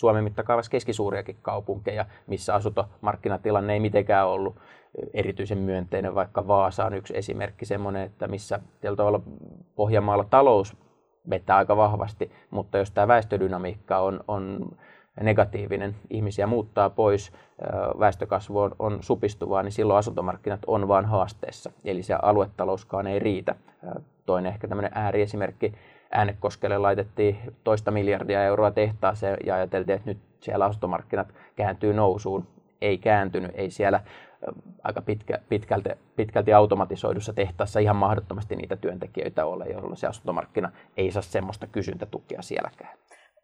Suomen 0.00 0.24
mittakaavassa 0.24 0.70
keskisuuriakin 0.70 1.36
kaupunkeja, 1.42 2.06
missä 2.26 2.54
asuntomarkkinatilanne 2.54 3.72
ei 3.72 3.80
mitenkään 3.80 4.28
ollut 4.28 4.56
erityisen 5.14 5.58
myönteinen, 5.58 6.14
vaikka 6.14 6.46
Vaasa 6.46 6.84
on 6.84 6.94
yksi 6.94 7.16
esimerkki 7.16 7.64
semmoinen, 7.64 8.02
että 8.02 8.28
missä 8.28 8.60
tavalla 8.96 9.20
Pohjanmaalla 9.74 10.24
talous 10.24 10.76
vetää 11.30 11.56
aika 11.56 11.76
vahvasti, 11.76 12.32
mutta 12.50 12.78
jos 12.78 12.90
tämä 12.90 13.08
väestödynamiikka 13.08 13.98
on, 13.98 14.20
on 14.28 14.70
negatiivinen, 15.20 15.96
ihmisiä 16.10 16.46
muuttaa 16.46 16.90
pois, 16.90 17.32
väestökasvu 17.98 18.58
on, 18.58 18.76
on 18.78 18.98
supistuvaa, 19.00 19.62
niin 19.62 19.72
silloin 19.72 19.98
asuntomarkkinat 19.98 20.60
on 20.66 20.88
vain 20.88 21.04
haasteessa. 21.04 21.72
Eli 21.84 22.02
se 22.02 22.14
aluetalouskaan 22.22 23.06
ei 23.06 23.18
riitä 23.18 23.54
toinen 24.26 24.52
ehkä 24.52 24.68
tämmöinen 24.68 24.92
ääriesimerkki. 24.94 25.72
Äänekoskelle 26.12 26.78
laitettiin 26.78 27.38
toista 27.64 27.90
miljardia 27.90 28.44
euroa 28.44 28.70
tehtaaseen 28.70 29.36
ja 29.46 29.54
ajateltiin, 29.54 29.96
että 29.96 30.10
nyt 30.10 30.18
siellä 30.40 30.64
asuntomarkkinat 30.64 31.28
kääntyy 31.56 31.92
nousuun. 31.92 32.46
Ei 32.80 32.98
kääntynyt, 32.98 33.50
ei 33.54 33.70
siellä 33.70 34.00
aika 34.84 35.02
pitkä, 35.02 35.38
pitkälti, 35.48 35.90
pitkälti 36.16 36.52
automatisoidussa 36.52 37.32
tehtaassa 37.32 37.80
ihan 37.80 37.96
mahdottomasti 37.96 38.56
niitä 38.56 38.76
työntekijöitä 38.76 39.46
ole, 39.46 39.64
jolloin 39.64 39.96
se 39.96 40.06
asuntomarkkina 40.06 40.70
ei 40.96 41.10
saa 41.10 41.22
semmoista 41.22 41.66
kysyntätukea 41.66 42.42
sielläkään. 42.42 42.98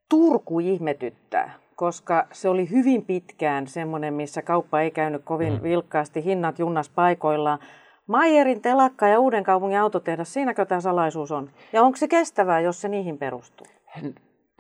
Turku 0.09 0.61
ihmetyttää, 0.61 1.55
koska 1.77 2.27
se 2.33 2.49
oli 2.49 2.71
hyvin 2.71 3.05
pitkään 3.05 3.67
semmoinen, 3.67 4.15
missä 4.15 4.43
kauppa 4.43 4.81
ei 4.81 4.91
käynyt 4.91 5.23
kovin 5.25 5.53
mm. 5.53 5.63
vilkkaasti, 5.63 6.25
hinnat 6.25 6.59
junnas 6.59 6.89
paikoillaan. 6.89 7.59
Maijerin 8.07 8.63
telakka 8.63 9.09
ja 9.09 9.21
uuden 9.21 9.45
kaupungin 9.45 9.79
autotehdas, 9.79 10.33
siinäkö 10.33 10.65
tämä 10.65 10.81
salaisuus 10.81 11.33
on? 11.33 11.51
Ja 11.73 11.83
onko 11.83 11.97
se 11.97 12.09
kestävää, 12.09 12.61
jos 12.61 12.81
se 12.81 12.89
niihin 12.89 13.19
perustuu? 13.19 13.67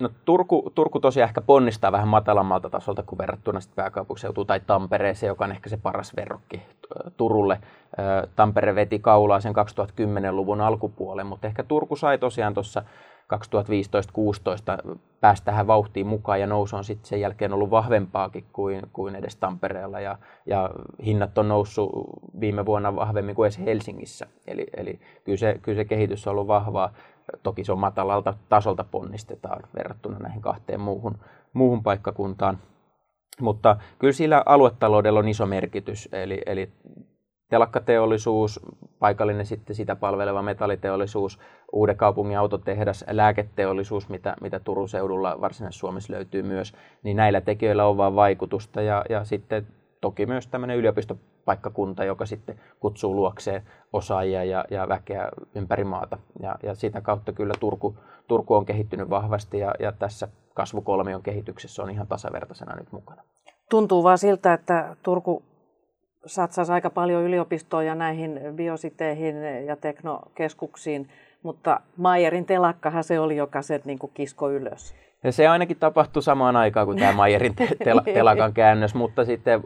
No, 0.01 0.11
Turku, 0.25 0.73
Turku 0.75 1.01
tosiaan 1.01 1.29
ehkä 1.29 1.41
ponnistaa 1.41 1.93
vähän 1.93 2.09
matalammalta 2.09 2.71
tasolta 2.71 3.03
kuin 3.03 3.19
verrattuna 3.19 3.61
pääkaupunkiseutuun 3.75 4.47
tai 4.47 4.61
Tampereeseen, 4.61 5.29
joka 5.29 5.45
on 5.45 5.53
ehkä 5.53 5.69
se 5.69 5.77
paras 5.77 6.17
verrokki 6.17 6.63
Turulle. 7.17 7.61
Tampere 8.37 8.75
veti 8.75 8.99
kaulaa 8.99 9.41
sen 9.41 9.55
2010-luvun 9.55 10.61
alkupuolen, 10.61 11.27
mutta 11.27 11.47
ehkä 11.47 11.63
Turku 11.63 11.97
sai 11.97 12.19
tosiaan 12.19 12.55
tuossa 12.55 12.83
2015-2016 13.35 14.97
päästä 15.21 15.45
tähän 15.45 15.67
vauhtiin 15.67 16.07
mukaan 16.07 16.41
ja 16.41 16.47
nousu 16.47 16.77
on 16.77 16.85
sitten 16.85 17.09
sen 17.09 17.21
jälkeen 17.21 17.53
ollut 17.53 17.71
vahvempaakin 17.71 18.45
kuin, 18.53 18.83
kuin 18.93 19.17
edes 19.17 19.37
Tampereella 19.37 20.01
ja, 20.01 20.19
ja 20.47 20.71
hinnat 21.05 21.39
on 21.39 21.49
noussut 21.49 21.91
viime 22.41 22.67
vuonna 22.67 22.97
vahvemmin 22.97 23.35
kuin 23.35 23.47
edes 23.47 23.59
Helsingissä. 23.59 24.27
Eli, 24.47 24.67
eli 24.77 25.01
kyllä, 25.25 25.39
se, 25.39 25.59
kyllä 25.63 25.77
se 25.77 25.85
kehitys 25.85 26.27
on 26.27 26.31
ollut 26.31 26.47
vahvaa. 26.47 26.93
Toki 27.43 27.65
se 27.65 27.73
on 27.73 27.79
matalalta 27.79 28.35
tasolta 28.49 28.85
ponnistetaan 28.85 29.63
verrattuna 29.77 30.19
näihin 30.19 30.43
kahteen 30.43 30.81
muuhun, 30.81 31.19
muuhun 31.53 31.83
paikkakuntaan. 31.83 32.59
Mutta 33.41 33.77
kyllä 33.99 34.13
sillä 34.13 34.43
aluetaloudella 34.47 35.19
on 35.19 35.29
iso 35.29 35.47
merkitys, 35.47 36.09
eli, 36.13 36.43
eli 36.47 36.73
telakkateollisuus, 37.49 38.61
paikallinen 38.99 39.47
sitten 39.47 39.77
sitä 39.77 39.97
palveleva 39.97 40.43
metalliteollisuus, 40.43 41.39
uuden 41.73 41.97
kaupungin 41.97 42.39
autotehdas, 42.39 43.05
lääketeollisuus, 43.11 44.09
mitä, 44.09 44.37
mitä 44.41 44.61
Turun 44.61 44.89
seudulla 44.89 45.41
Varsinais-Suomessa 45.41 46.13
löytyy 46.13 46.43
myös, 46.43 46.73
niin 47.03 47.17
näillä 47.17 47.41
tekijöillä 47.41 47.87
on 47.87 47.97
vaan 47.97 48.15
vaikutusta 48.15 48.83
ja, 48.83 49.05
ja 49.09 49.25
sitten 49.25 49.67
toki 50.01 50.27
myös 50.27 50.47
tämmöinen 50.47 50.77
yliopistopaikkakunta, 50.77 52.05
joka 52.05 52.27
sitten 52.27 52.61
kutsuu 52.81 53.17
luokseen 53.17 53.63
osaajia 53.93 54.45
ja, 54.45 54.65
ja 54.71 54.89
väkeä 54.89 55.29
ympäri 55.55 55.85
maata. 55.85 56.19
Ja, 56.41 56.57
ja 56.63 56.75
sitä 56.75 57.01
kautta 57.01 57.33
kyllä 57.33 57.55
Turku, 57.61 57.99
Turku 58.29 58.55
on 58.55 58.67
kehittynyt 58.67 59.11
vahvasti 59.11 59.59
ja, 59.59 59.75
ja 59.79 59.93
tässä 59.93 60.29
kasvukolmion 60.55 61.23
kehityksessä 61.23 61.83
on 61.83 61.91
ihan 61.91 62.07
tasavertaisena 62.07 62.77
nyt 62.77 62.93
mukana. 62.93 63.23
Tuntuu 63.71 64.05
vaan 64.05 64.19
siltä, 64.19 64.53
että 64.53 64.97
Turku 65.03 65.43
satsaisi 66.27 66.73
aika 66.73 66.91
paljon 66.91 67.23
yliopistoon 67.23 67.87
ja 67.87 67.95
näihin 67.95 68.41
biositeihin 68.55 69.37
ja 69.67 69.77
teknokeskuksiin, 69.77 71.09
mutta 71.43 71.81
Mayerin 71.97 72.47
telakkahan 72.47 73.05
se 73.05 73.21
oli, 73.21 73.37
joka 73.37 73.63
se 73.63 73.81
niin 73.85 73.99
kuin 73.99 74.13
kisko 74.15 74.51
ylös. 74.51 74.95
Ja 75.25 75.33
se 75.33 75.49
ainakin 75.49 75.77
tapahtui 75.77 76.23
samaan 76.23 76.57
aikaan 76.57 76.87
kuin 76.87 76.99
tämä 76.99 77.13
Mayerin 77.13 77.55
te- 77.55 77.69
tel- 77.85 78.01
telakan 78.15 78.53
käännös, 78.53 78.95
mutta 78.95 79.25
sitten 79.25 79.63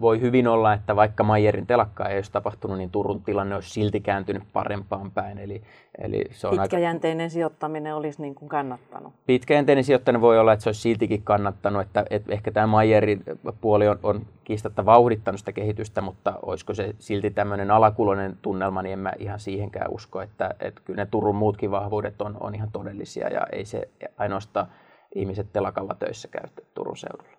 voi 0.00 0.20
hyvin 0.20 0.48
olla, 0.48 0.72
että 0.72 0.96
vaikka 0.96 1.24
Mayerin 1.24 1.66
telakka 1.66 2.08
ei 2.08 2.16
olisi 2.16 2.32
tapahtunut, 2.32 2.78
niin 2.78 2.90
Turun 2.90 3.22
tilanne 3.22 3.54
olisi 3.54 3.70
silti 3.70 4.00
kääntynyt 4.00 4.42
parempaan 4.52 5.10
päin. 5.10 5.38
Eli, 5.38 5.62
eli 5.98 6.24
se 6.30 6.48
on 6.48 6.58
Pitkäjänteinen 6.60 7.24
aika... 7.24 7.32
sijoittaminen 7.32 7.94
olisi 7.94 8.22
niin 8.22 8.34
kuin 8.34 8.48
kannattanut. 8.48 9.12
Pitkäjänteinen 9.26 9.84
sijoittaminen 9.84 10.20
voi 10.20 10.38
olla, 10.38 10.52
että 10.52 10.62
se 10.62 10.68
olisi 10.68 10.80
siltikin 10.80 11.22
kannattanut, 11.22 11.82
että, 11.82 12.04
että 12.10 12.32
ehkä 12.32 12.50
tämä 12.50 12.66
Mayerin 12.66 13.22
puoli 13.60 13.88
on, 13.88 13.98
on 14.02 14.26
kiistatta 14.44 14.86
vauhdittanut 14.86 15.38
sitä 15.38 15.52
kehitystä, 15.52 16.00
mutta 16.00 16.38
olisiko 16.42 16.74
se 16.74 16.94
silti 16.98 17.30
tämmöinen 17.30 17.70
alakuloinen 17.70 18.38
tunnelma, 18.42 18.82
niin 18.82 18.92
en 18.92 18.98
mä 18.98 19.12
ihan 19.18 19.40
siihenkään 19.40 19.90
usko, 19.90 20.22
että, 20.22 20.54
että 20.60 20.80
kyllä 20.84 21.02
ne 21.02 21.06
Turun 21.06 21.36
muutkin 21.36 21.70
vahvuudet 21.70 22.22
on, 22.22 22.36
on 22.40 22.54
ihan 22.54 22.70
todellisia 22.72 23.28
ja 23.28 23.46
ei 23.52 23.64
se 23.64 23.88
ainoastaan 24.16 24.66
ihmiset 25.14 25.46
telakalla 25.52 25.96
töissä 25.98 26.28
käy 26.28 26.42
Turun 26.74 26.96
seudulla. 26.96 27.38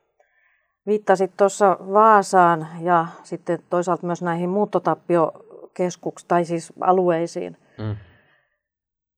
Viittasit 0.85 1.31
tuossa 1.37 1.77
Vaasaan 1.93 2.67
ja 2.81 3.07
sitten 3.23 3.59
toisaalta 3.69 4.05
myös 4.05 4.21
näihin 4.21 4.49
muuttotappiokeskuksiin 4.49 6.27
tai 6.27 6.45
siis 6.45 6.73
alueisiin. 6.81 7.57
Mm. 7.77 7.95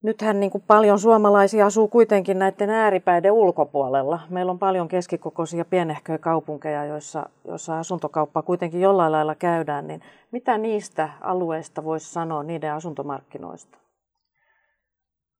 Nythän 0.07 0.39
niin 0.39 0.51
kuin 0.51 0.63
paljon 0.67 0.99
suomalaisia 0.99 1.65
asuu 1.65 1.87
kuitenkin 1.87 2.39
näiden 2.39 2.69
ääripäiden 2.69 3.31
ulkopuolella. 3.31 4.19
Meillä 4.29 4.51
on 4.51 4.59
paljon 4.59 4.87
keskikokoisia 4.87 5.65
pienehköjä 5.65 6.17
kaupunkeja, 6.17 6.85
joissa, 6.85 7.29
joissa 7.47 7.79
asuntokauppa 7.79 8.41
kuitenkin 8.41 8.81
jollain 8.81 9.11
lailla 9.11 9.35
käydään. 9.35 9.87
Niin 9.87 10.01
mitä 10.31 10.57
niistä 10.57 11.09
alueista 11.21 11.83
voisi 11.83 12.13
sanoa 12.13 12.43
niiden 12.43 12.73
asuntomarkkinoista? 12.73 13.77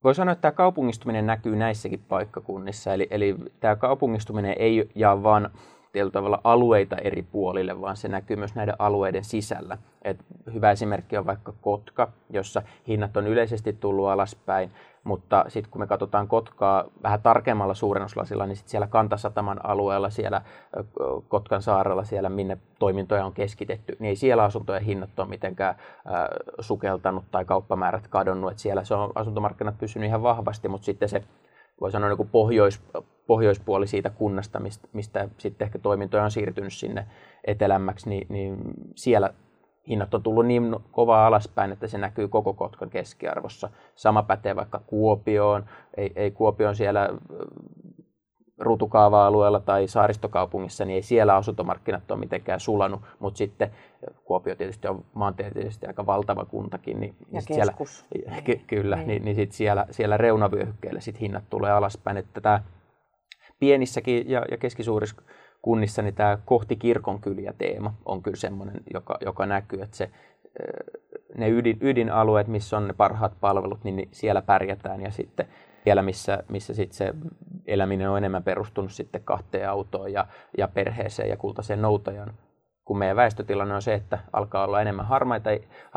Voi 0.03 0.15
sanoa, 0.15 0.31
että 0.31 0.41
tämä 0.41 0.51
kaupungistuminen 0.51 1.25
näkyy 1.25 1.55
näissäkin 1.55 2.03
paikkakunnissa. 2.09 2.93
Eli, 2.93 3.07
eli 3.12 3.36
tämä 3.59 3.75
kaupungistuminen 3.75 4.55
ei 4.59 4.89
jaa 4.95 5.24
vain 5.24 5.47
tietyllä 5.97 6.11
tavalla 6.11 6.41
alueita 6.43 6.95
eri 6.95 7.21
puolille, 7.21 7.81
vaan 7.81 7.97
se 7.97 8.07
näkyy 8.07 8.35
myös 8.35 8.55
näiden 8.55 8.75
alueiden 8.79 9.23
sisällä. 9.23 9.77
Et 10.01 10.17
hyvä 10.53 10.71
esimerkki 10.71 11.17
on 11.17 11.25
vaikka 11.25 11.53
Kotka, 11.61 12.11
jossa 12.29 12.61
hinnat 12.87 13.17
on 13.17 13.27
yleisesti 13.27 13.73
tullut 13.73 14.07
alaspäin, 14.07 14.71
mutta 15.03 15.45
sitten 15.47 15.71
kun 15.71 15.81
me 15.81 15.87
katsotaan 15.87 16.27
Kotkaa 16.27 16.83
vähän 17.03 17.21
tarkemmalla 17.21 17.73
suurennuslasilla, 17.73 18.45
niin 18.45 18.55
sitten 18.55 18.71
siellä 18.71 18.87
Kantasataman 18.87 19.65
alueella, 19.65 20.09
siellä 20.09 20.41
Kotkan 21.27 21.61
saarella, 21.61 22.03
siellä 22.03 22.29
minne 22.29 22.57
toimintoja 22.79 23.25
on 23.25 23.33
keskitetty, 23.33 23.95
niin 23.99 24.09
ei 24.09 24.15
siellä 24.15 24.43
asuntojen 24.43 24.83
hinnat 24.83 25.19
ole 25.19 25.27
mitenkään 25.27 25.75
sukeltanut 26.59 27.23
tai 27.31 27.45
kauppamäärät 27.45 28.07
kadonnut. 28.07 28.51
Et 28.51 28.59
siellä 28.59 28.83
se 28.83 28.93
on 28.93 29.11
asuntomarkkinat 29.15 29.77
pysynyt 29.77 30.07
ihan 30.07 30.23
vahvasti, 30.23 30.67
mutta 30.67 30.85
sitten 30.85 31.09
se 31.09 31.23
voi 31.81 31.91
sanoa 31.91 32.09
niin 32.09 32.17
kuin 32.17 32.29
pohjois, 32.29 32.81
pohjoispuoli 33.27 33.88
siitä 33.88 34.10
kunnasta, 34.10 34.60
mistä, 34.60 34.88
mistä 34.93 35.29
sitten 35.38 35.65
ehkä 35.65 35.79
toimintoja 35.79 36.24
on 36.24 36.31
siirtynyt 36.31 36.74
sinne 36.74 37.07
etelämmäksi, 37.43 38.10
niin, 38.10 38.27
niin 38.29 38.57
siellä 38.96 39.34
hinnat 39.88 40.13
on 40.13 40.24
tullut 40.24 40.46
niin 40.46 40.75
kovaa 40.91 41.27
alaspäin, 41.27 41.72
että 41.72 41.88
se 41.88 41.98
näkyy 41.98 42.27
koko 42.27 42.53
Kotkan 42.53 42.89
keskiarvossa. 42.89 43.69
Sama 43.96 44.24
pätee 44.24 44.55
vaikka 44.55 44.81
Kuopioon. 44.88 45.65
Ei, 45.98 46.12
ei 46.15 46.31
Kuopion 46.31 46.75
siellä 46.75 47.10
ruutukaava-alueella 48.57 49.60
tai 49.60 49.88
saaristokaupungissa, 49.88 50.86
niin 50.86 50.96
ei 50.96 51.01
siellä 51.01 51.36
asuntomarkkinat 51.36 52.12
ole 52.12 52.19
mitenkään 52.19 52.60
sulanut, 52.60 53.01
mutta 53.19 53.38
sitten 53.38 53.72
Kuopio 54.24 54.55
tietysti 54.55 54.88
on 54.88 55.05
maantieteellisesti 55.13 55.88
aika 55.88 56.05
valtava 56.05 56.46
kuntakin. 56.46 57.00
Niin, 57.00 57.15
ja 57.19 57.25
niin. 57.31 57.41
Siellä, 57.41 57.74
ky- 58.43 58.62
kyllä, 58.67 58.96
niin, 58.96 59.07
niin, 59.07 59.25
niin 59.25 59.36
sit 59.36 59.51
siellä, 59.51 59.86
siellä 59.91 60.17
reunavyöhykkeellä 60.17 61.00
sit 61.00 61.22
hinnat 61.22 61.43
tulee 61.50 61.72
alaspäin. 61.72 62.17
Että 62.17 62.41
tämä 62.41 62.62
pienissäkin 63.59 64.29
ja, 64.29 64.45
ja 64.51 64.57
keskisuurissa 64.57 65.21
kunnissa 65.61 66.01
niin 66.01 66.15
tämä 66.15 66.37
kohti 66.45 66.75
kirkonkyliä 66.75 67.53
teema 67.57 67.93
on 68.05 68.23
kyllä 68.23 68.37
semmoinen, 68.37 68.81
joka, 68.93 69.17
joka 69.25 69.45
näkyy, 69.45 69.81
että 69.81 69.97
se, 69.97 70.09
ne 71.37 71.49
ydin, 71.49 71.77
ydinalueet, 71.81 72.47
missä 72.47 72.77
on 72.77 72.87
ne 72.87 72.93
parhaat 72.93 73.33
palvelut, 73.39 73.83
niin 73.83 74.09
siellä 74.11 74.41
pärjätään 74.41 75.01
ja 75.01 75.11
sitten 75.11 75.47
siellä, 75.83 76.01
missä, 76.01 76.43
missä 76.49 76.73
sit 76.73 76.91
se 76.91 77.13
eläminen 77.65 78.09
on 78.09 78.17
enemmän 78.17 78.43
perustunut 78.43 78.91
sitten 78.91 79.21
kahteen 79.23 79.69
autoon 79.69 80.13
ja, 80.13 80.27
ja 80.57 80.67
perheeseen 80.67 81.29
ja 81.29 81.37
kultaiseen 81.37 81.81
noutajan, 81.81 82.33
kun 82.88 82.98
meidän 82.98 83.15
väestötilanne 83.15 83.75
on 83.75 83.82
se, 83.82 83.94
että 83.94 84.20
alkaa 84.34 84.63
olla 84.63 84.82
enemmän 84.82 85.06
harmaita, 85.06 85.50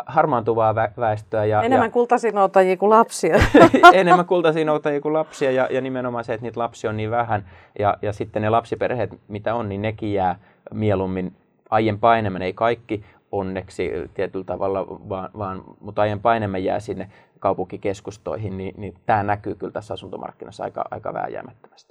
harmaantuvaa 0.07 0.75
väestöä. 0.75 1.45
Ja, 1.45 1.63
enemmän 1.63 1.87
ja, 1.87 1.93
kultaisia 1.93 2.33
noutajia 2.33 2.77
kuin 2.77 2.91
lapsia. 2.91 3.37
enemmän 3.93 4.27
kultaisia 4.27 4.65
noutajia 4.65 5.01
kuin 5.01 5.13
lapsia 5.13 5.51
ja, 5.51 5.69
ja 5.71 5.81
nimenomaan 5.81 6.25
se, 6.25 6.35
että 6.35 6.47
niitä 6.47 6.61
lapsia 6.61 6.91
on 6.91 6.97
niin 6.97 7.11
vähän. 7.11 7.45
Ja, 7.79 7.99
ja 8.03 8.13
sitten 8.13 8.43
ne 8.43 8.51
lapsiperheet, 8.51 9.11
mitä 9.29 9.55
on, 9.55 9.69
niin 9.69 9.83
nekin 9.83 10.13
jää 10.13 10.39
mieluummin 10.75 11.37
aiempaa 11.71 12.17
enemmän. 12.17 12.43
Ei 12.43 12.53
kaikki 12.53 13.05
onneksi 13.33 13.91
tietyllä 14.15 14.45
tavalla, 14.45 14.87
vaan, 14.89 15.31
vaan 15.39 15.65
mutta 15.81 16.03
aiempaa 16.03 16.37
enemmän 16.37 16.65
jää 16.65 16.81
sinne 16.81 17.11
kaupunkikeskustoihin, 17.39 18.57
niin, 18.57 18.75
niin 18.77 18.95
tämä 19.07 19.23
näkyy 19.23 19.55
kyllä 19.55 19.73
tässä 19.73 19.95
asuntomarkkinassa 19.95 20.65
aika, 20.65 20.85
aika 20.91 21.15
vääjäämättömästi. 21.15 21.90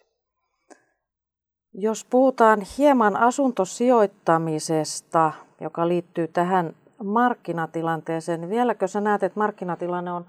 Jos 1.73 2.05
puhutaan 2.05 2.61
hieman 2.77 3.17
asuntosijoittamisesta, 3.17 5.31
joka 5.61 5.87
liittyy 5.87 6.27
tähän 6.27 6.75
markkinatilanteeseen, 7.03 8.41
niin 8.41 8.49
vieläkö 8.49 8.87
sä 8.87 9.01
näet, 9.01 9.23
että 9.23 9.39
markkinatilanne 9.39 10.11
on 10.11 10.25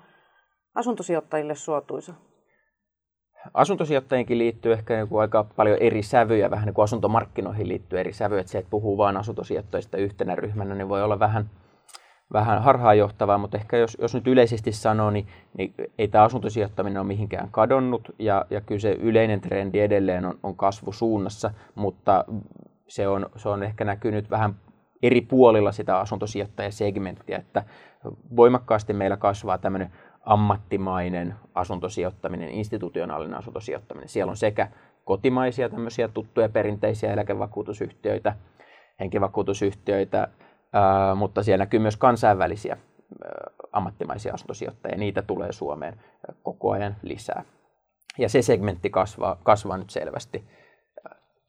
asuntosijoittajille 0.75 1.55
suotuisa? 1.55 2.15
Asuntosijoittajiinkin 3.55 4.39
liittyy 4.39 4.73
ehkä 4.73 4.99
joku 4.99 5.19
aika 5.19 5.45
paljon 5.57 5.79
eri 5.81 6.03
sävyjä, 6.03 6.51
vähän 6.51 6.67
niin 6.67 6.75
kuin 6.75 6.85
asuntomarkkinoihin 6.85 7.69
liittyy 7.69 8.01
eri 8.01 8.13
sävyjä. 8.13 8.41
Että 8.41 8.53
se, 8.53 8.59
että 8.59 8.71
puhuu 8.71 8.99
vain 8.99 9.17
asuntosijoittajista 9.17 9.97
yhtenä 9.97 10.35
ryhmänä, 10.35 10.75
niin 10.75 10.89
voi 10.89 11.03
olla 11.03 11.19
vähän, 11.19 11.51
vähän 12.33 12.63
harhaanjohtavaa, 12.63 13.39
mutta 13.39 13.57
ehkä 13.57 13.77
jos, 13.77 13.97
jos 14.01 14.15
nyt 14.15 14.27
yleisesti 14.27 14.73
sanoo, 14.73 15.11
niin, 15.11 15.27
niin 15.59 15.75
ei 15.99 16.09
tämä 16.09 16.25
asuntosijoittaminen 16.25 17.01
ole 17.01 17.07
mihinkään 17.07 17.49
kadonnut 17.51 18.15
ja, 18.19 18.47
ja 18.51 18.61
kyllä 18.61 18.81
se 18.81 18.93
yleinen 18.93 19.41
trendi 19.41 19.81
edelleen 19.81 20.25
on, 20.25 20.39
on 20.43 20.57
kasvusuunnassa, 20.57 21.51
mutta 21.75 22.25
se 22.89 23.09
on, 23.09 23.27
se 23.37 23.49
on 23.49 23.63
ehkä 23.63 23.85
näkynyt 23.85 24.31
vähän 24.31 24.55
eri 25.03 25.21
puolilla 25.21 25.73
sitä 25.73 25.99
asuntosijoittajasegmenttiä, 25.99 27.39
että 27.39 27.65
voimakkaasti 28.37 28.93
meillä 28.93 29.17
kasvaa 29.17 29.59
tämmöinen 29.59 29.93
ammattimainen 30.21 31.35
asuntosijoittaminen, 31.55 32.49
institutionaalinen 32.49 33.39
asuntosijoittaminen. 33.39 34.09
Siellä 34.09 34.31
on 34.31 34.37
sekä 34.37 34.69
kotimaisia 35.05 35.69
tämmöisiä 35.69 36.09
tuttuja 36.09 36.49
perinteisiä 36.49 37.13
eläkevakuutusyhtiöitä, 37.13 38.35
henkivakuutusyhtiöitä, 39.01 40.29
mutta 41.17 41.43
siellä 41.43 41.63
näkyy 41.63 41.81
myös 41.81 41.97
kansainvälisiä 41.97 42.77
ammattimaisia 43.73 44.35
asuntosijoittajia. 44.35 44.99
Niitä 44.99 45.23
tulee 45.23 45.53
Suomeen 45.53 46.01
koko 46.43 46.71
ajan 46.71 46.97
lisää. 47.03 47.45
Ja 48.19 48.29
se 48.29 48.43
segmentti 48.43 48.91
kasvaa, 48.91 49.37
kasvaa 49.43 49.77
nyt 49.77 49.91
selvästi. 49.91 50.45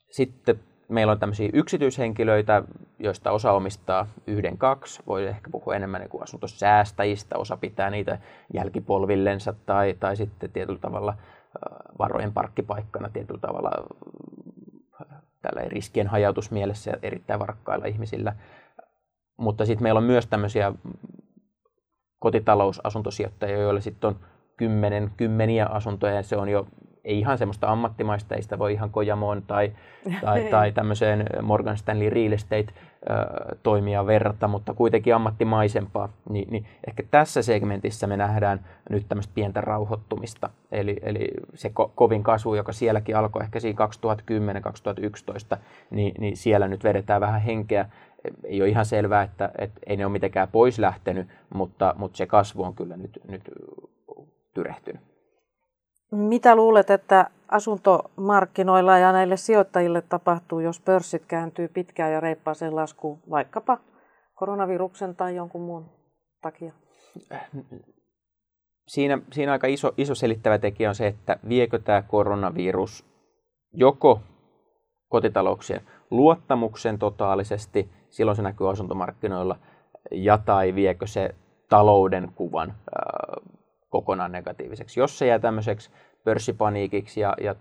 Sitten 0.09 0.59
meillä 0.89 1.11
on 1.11 1.19
tämmöisiä 1.19 1.49
yksityishenkilöitä, 1.53 2.63
joista 2.99 3.31
osa 3.31 3.51
omistaa 3.51 4.07
yhden, 4.27 4.57
kaksi. 4.57 5.03
Voi 5.07 5.27
ehkä 5.27 5.49
puhua 5.51 5.75
enemmän 5.75 6.01
niin 6.01 6.09
kuin 6.09 6.23
asuntosäästäjistä, 6.23 7.37
osa 7.37 7.57
pitää 7.57 7.89
niitä 7.89 8.19
jälkipolvillensa 8.53 9.53
tai, 9.65 9.95
tai 9.99 10.15
sitten 10.15 10.51
tietyllä 10.51 10.79
tavalla 10.79 11.17
varojen 11.99 12.33
parkkipaikkana 12.33 13.09
tietyllä 13.09 13.39
tavalla 13.39 13.71
tällä 15.41 15.61
riskien 15.67 16.07
hajautusmielessä 16.07 16.91
ja 16.91 16.97
erittäin 17.01 17.39
varakkailla 17.39 17.85
ihmisillä. 17.85 18.35
Mutta 19.41 19.65
sitten 19.65 19.83
meillä 19.83 19.97
on 19.97 20.03
myös 20.03 20.27
tämmöisiä 20.27 20.73
kotitalousasuntosijoittajia, 22.19 23.57
joilla 23.57 23.81
sitten 23.81 24.07
on 24.07 24.15
kymmenen, 24.57 25.11
kymmeniä 25.17 25.65
asuntoja 25.65 26.15
ja 26.15 26.23
se 26.23 26.37
on 26.37 26.49
jo 26.49 26.67
ei 27.03 27.19
ihan 27.19 27.37
semmoista 27.37 27.71
ammattimaista, 27.71 28.35
ei 28.35 28.41
sitä 28.41 28.59
voi 28.59 28.73
ihan 28.73 28.89
Kojamoon 28.89 29.43
tai, 29.47 29.71
tai, 30.21 30.43
tai 30.51 30.71
tämmöiseen 30.71 31.25
Morgan 31.41 31.77
Stanley 31.77 32.09
Real 32.09 32.31
Estate 32.31 32.73
toimia 33.63 34.05
verrata, 34.05 34.47
mutta 34.47 34.73
kuitenkin 34.73 35.15
ammattimaisempaa, 35.15 36.09
niin, 36.29 36.47
niin 36.51 36.65
ehkä 36.87 37.03
tässä 37.11 37.41
segmentissä 37.41 38.07
me 38.07 38.17
nähdään 38.17 38.65
nyt 38.89 39.05
tämmöistä 39.09 39.31
pientä 39.35 39.61
rauhoittumista. 39.61 40.49
Eli, 40.71 40.97
eli 41.01 41.27
se 41.53 41.69
ko- 41.69 41.91
kovin 41.95 42.23
kasvu, 42.23 42.55
joka 42.55 42.71
sielläkin 42.71 43.17
alkoi 43.17 43.43
ehkä 43.43 43.59
siinä 43.59 43.85
2010-2011, 45.55 45.57
niin, 45.89 46.13
niin 46.19 46.37
siellä 46.37 46.67
nyt 46.67 46.83
vedetään 46.83 47.21
vähän 47.21 47.41
henkeä. 47.41 47.89
Ei 48.43 48.61
ole 48.61 48.69
ihan 48.69 48.85
selvää, 48.85 49.23
että, 49.23 49.51
että 49.57 49.79
ei 49.85 49.97
ne 49.97 50.05
ole 50.05 50.11
mitenkään 50.11 50.47
pois 50.47 50.79
lähtenyt, 50.79 51.27
mutta, 51.53 51.95
mutta 51.97 52.17
se 52.17 52.25
kasvu 52.25 52.63
on 52.63 52.75
kyllä 52.75 52.97
nyt, 52.97 53.19
nyt 53.27 53.51
tyrehtynyt. 54.53 55.01
Mitä 56.11 56.55
luulet, 56.55 56.89
että 56.89 57.29
asuntomarkkinoilla 57.47 58.97
ja 58.97 59.11
näille 59.11 59.37
sijoittajille 59.37 60.01
tapahtuu, 60.01 60.59
jos 60.59 60.79
pörssit 60.79 61.25
kääntyy 61.27 61.67
pitkään 61.67 62.11
ja 62.11 62.19
reippaaseen 62.19 62.75
laskuun, 62.75 63.19
vaikkapa 63.29 63.77
koronaviruksen 64.35 65.15
tai 65.15 65.35
jonkun 65.35 65.61
muun 65.61 65.85
takia? 66.41 66.73
Siinä, 68.87 69.19
siinä 69.31 69.51
aika 69.51 69.67
iso, 69.67 69.93
iso 69.97 70.15
selittävä 70.15 70.57
tekijä 70.57 70.89
on 70.89 70.95
se, 70.95 71.07
että 71.07 71.37
viekö 71.49 71.79
tämä 71.79 72.01
koronavirus 72.01 73.05
joko 73.73 74.19
kotitalouksien 75.09 75.81
luottamuksen 76.11 76.99
totaalisesti, 76.99 77.91
silloin 78.09 78.35
se 78.35 78.41
näkyy 78.41 78.69
asuntomarkkinoilla, 78.69 79.55
ja 80.11 80.37
tai 80.37 80.75
viekö 80.75 81.07
se 81.07 81.35
talouden 81.69 82.31
kuvan 82.35 82.73
kokonaan 83.89 84.31
negatiiviseksi. 84.31 84.99
Jos 84.99 85.19
se 85.19 85.25
jää 85.25 85.39
tämmöiseksi 85.39 85.89
pörssipaniikiksi 86.23 87.19
ja, 87.19 87.33
ja 87.41 87.55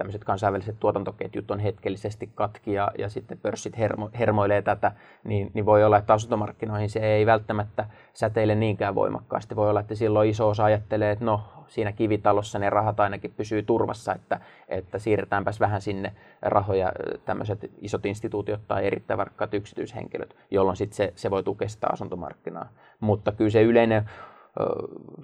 tämmöiset 0.00 0.24
kansainväliset 0.24 0.80
tuotantoketjut 0.80 1.50
on 1.50 1.58
hetkellisesti 1.58 2.30
katki 2.34 2.72
ja, 2.72 2.90
ja 2.98 3.08
sitten 3.08 3.38
pörssit 3.38 3.78
hermo, 3.78 4.10
hermoilee 4.18 4.62
tätä, 4.62 4.92
niin, 5.24 5.50
niin 5.54 5.66
voi 5.66 5.84
olla, 5.84 5.96
että 5.96 6.12
asuntomarkkinoihin 6.12 6.90
se 6.90 7.00
ei 7.00 7.26
välttämättä 7.26 7.86
säteile 8.14 8.54
niinkään 8.54 8.94
voimakkaasti. 8.94 9.56
Voi 9.56 9.70
olla, 9.70 9.80
että 9.80 9.94
silloin 9.94 10.30
iso 10.30 10.48
osa 10.48 10.64
ajattelee, 10.64 11.10
että 11.10 11.24
no 11.24 11.42
siinä 11.66 11.92
kivitalossa 11.92 12.58
ne 12.58 12.70
rahat 12.70 13.00
ainakin 13.00 13.34
pysyy 13.36 13.62
turvassa, 13.62 14.14
että, 14.14 14.40
että 14.68 14.98
siirretäänpäs 14.98 15.60
vähän 15.60 15.80
sinne 15.80 16.12
rahoja 16.42 16.92
tämmöiset 17.24 17.70
isot 17.80 18.06
instituutiot 18.06 18.60
tai 18.68 18.86
erittäin 18.86 19.18
varkkaat 19.18 19.54
yksityishenkilöt, 19.54 20.36
jolloin 20.50 20.76
sitten 20.76 20.96
se, 20.96 21.12
se 21.16 21.30
voi 21.30 21.42
tukea 21.42 21.68
sitä 21.68 21.86
asuntomarkkinaa. 21.92 22.68
Mutta 23.00 23.32
kyllä 23.32 23.50
se 23.50 23.62
yleinen 23.62 24.10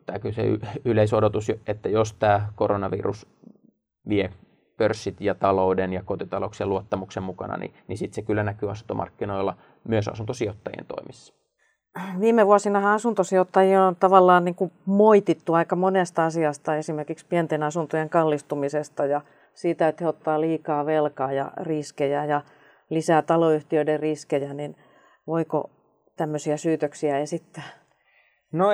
tämä 0.07 0.19
kyllä 0.19 0.35
se 0.35 0.43
yleisodotus, 0.85 1.53
että 1.67 1.89
jos 1.89 2.13
tämä 2.13 2.49
koronavirus 2.55 3.27
vie 4.09 4.31
pörssit 4.77 5.21
ja 5.21 5.35
talouden 5.35 5.93
ja 5.93 6.03
kotitalouksien 6.03 6.69
luottamuksen 6.69 7.23
mukana, 7.23 7.57
niin, 7.57 7.75
niin 7.89 7.99
sitten 7.99 8.15
se 8.15 8.23
kyllä 8.23 8.43
näkyy 8.43 8.71
asuntomarkkinoilla 8.71 9.57
myös 9.89 10.09
asuntosijoittajien 10.09 10.87
toimissa. 10.87 11.35
Viime 12.21 12.47
vuosina 12.47 12.95
asuntosijoittajia 12.95 13.85
on 13.85 13.97
tavallaan 13.97 14.45
niin 14.45 14.55
kuin 14.55 14.73
moitittu 14.87 15.55
aika 15.55 15.77
monesta 15.77 16.25
asiasta, 16.25 16.77
esimerkiksi 16.77 17.27
pienten 17.29 17.63
asuntojen 17.63 18.09
kallistumisesta 18.09 19.07
ja 19.07 19.21
siitä, 19.55 19.89
että 19.89 20.05
he 20.05 20.09
ottaa 20.09 20.41
liikaa 20.41 20.87
velkaa 20.87 21.33
ja 21.33 21.53
riskejä 21.57 22.25
ja 22.25 22.41
lisää 22.91 23.23
taloyhtiöiden 23.23 24.01
riskejä, 24.01 24.55
niin 24.55 24.77
voiko 25.27 25.71
tämmöisiä 26.17 26.57
syytöksiä 26.57 27.19
esittää? 27.19 27.65
No 28.53 28.67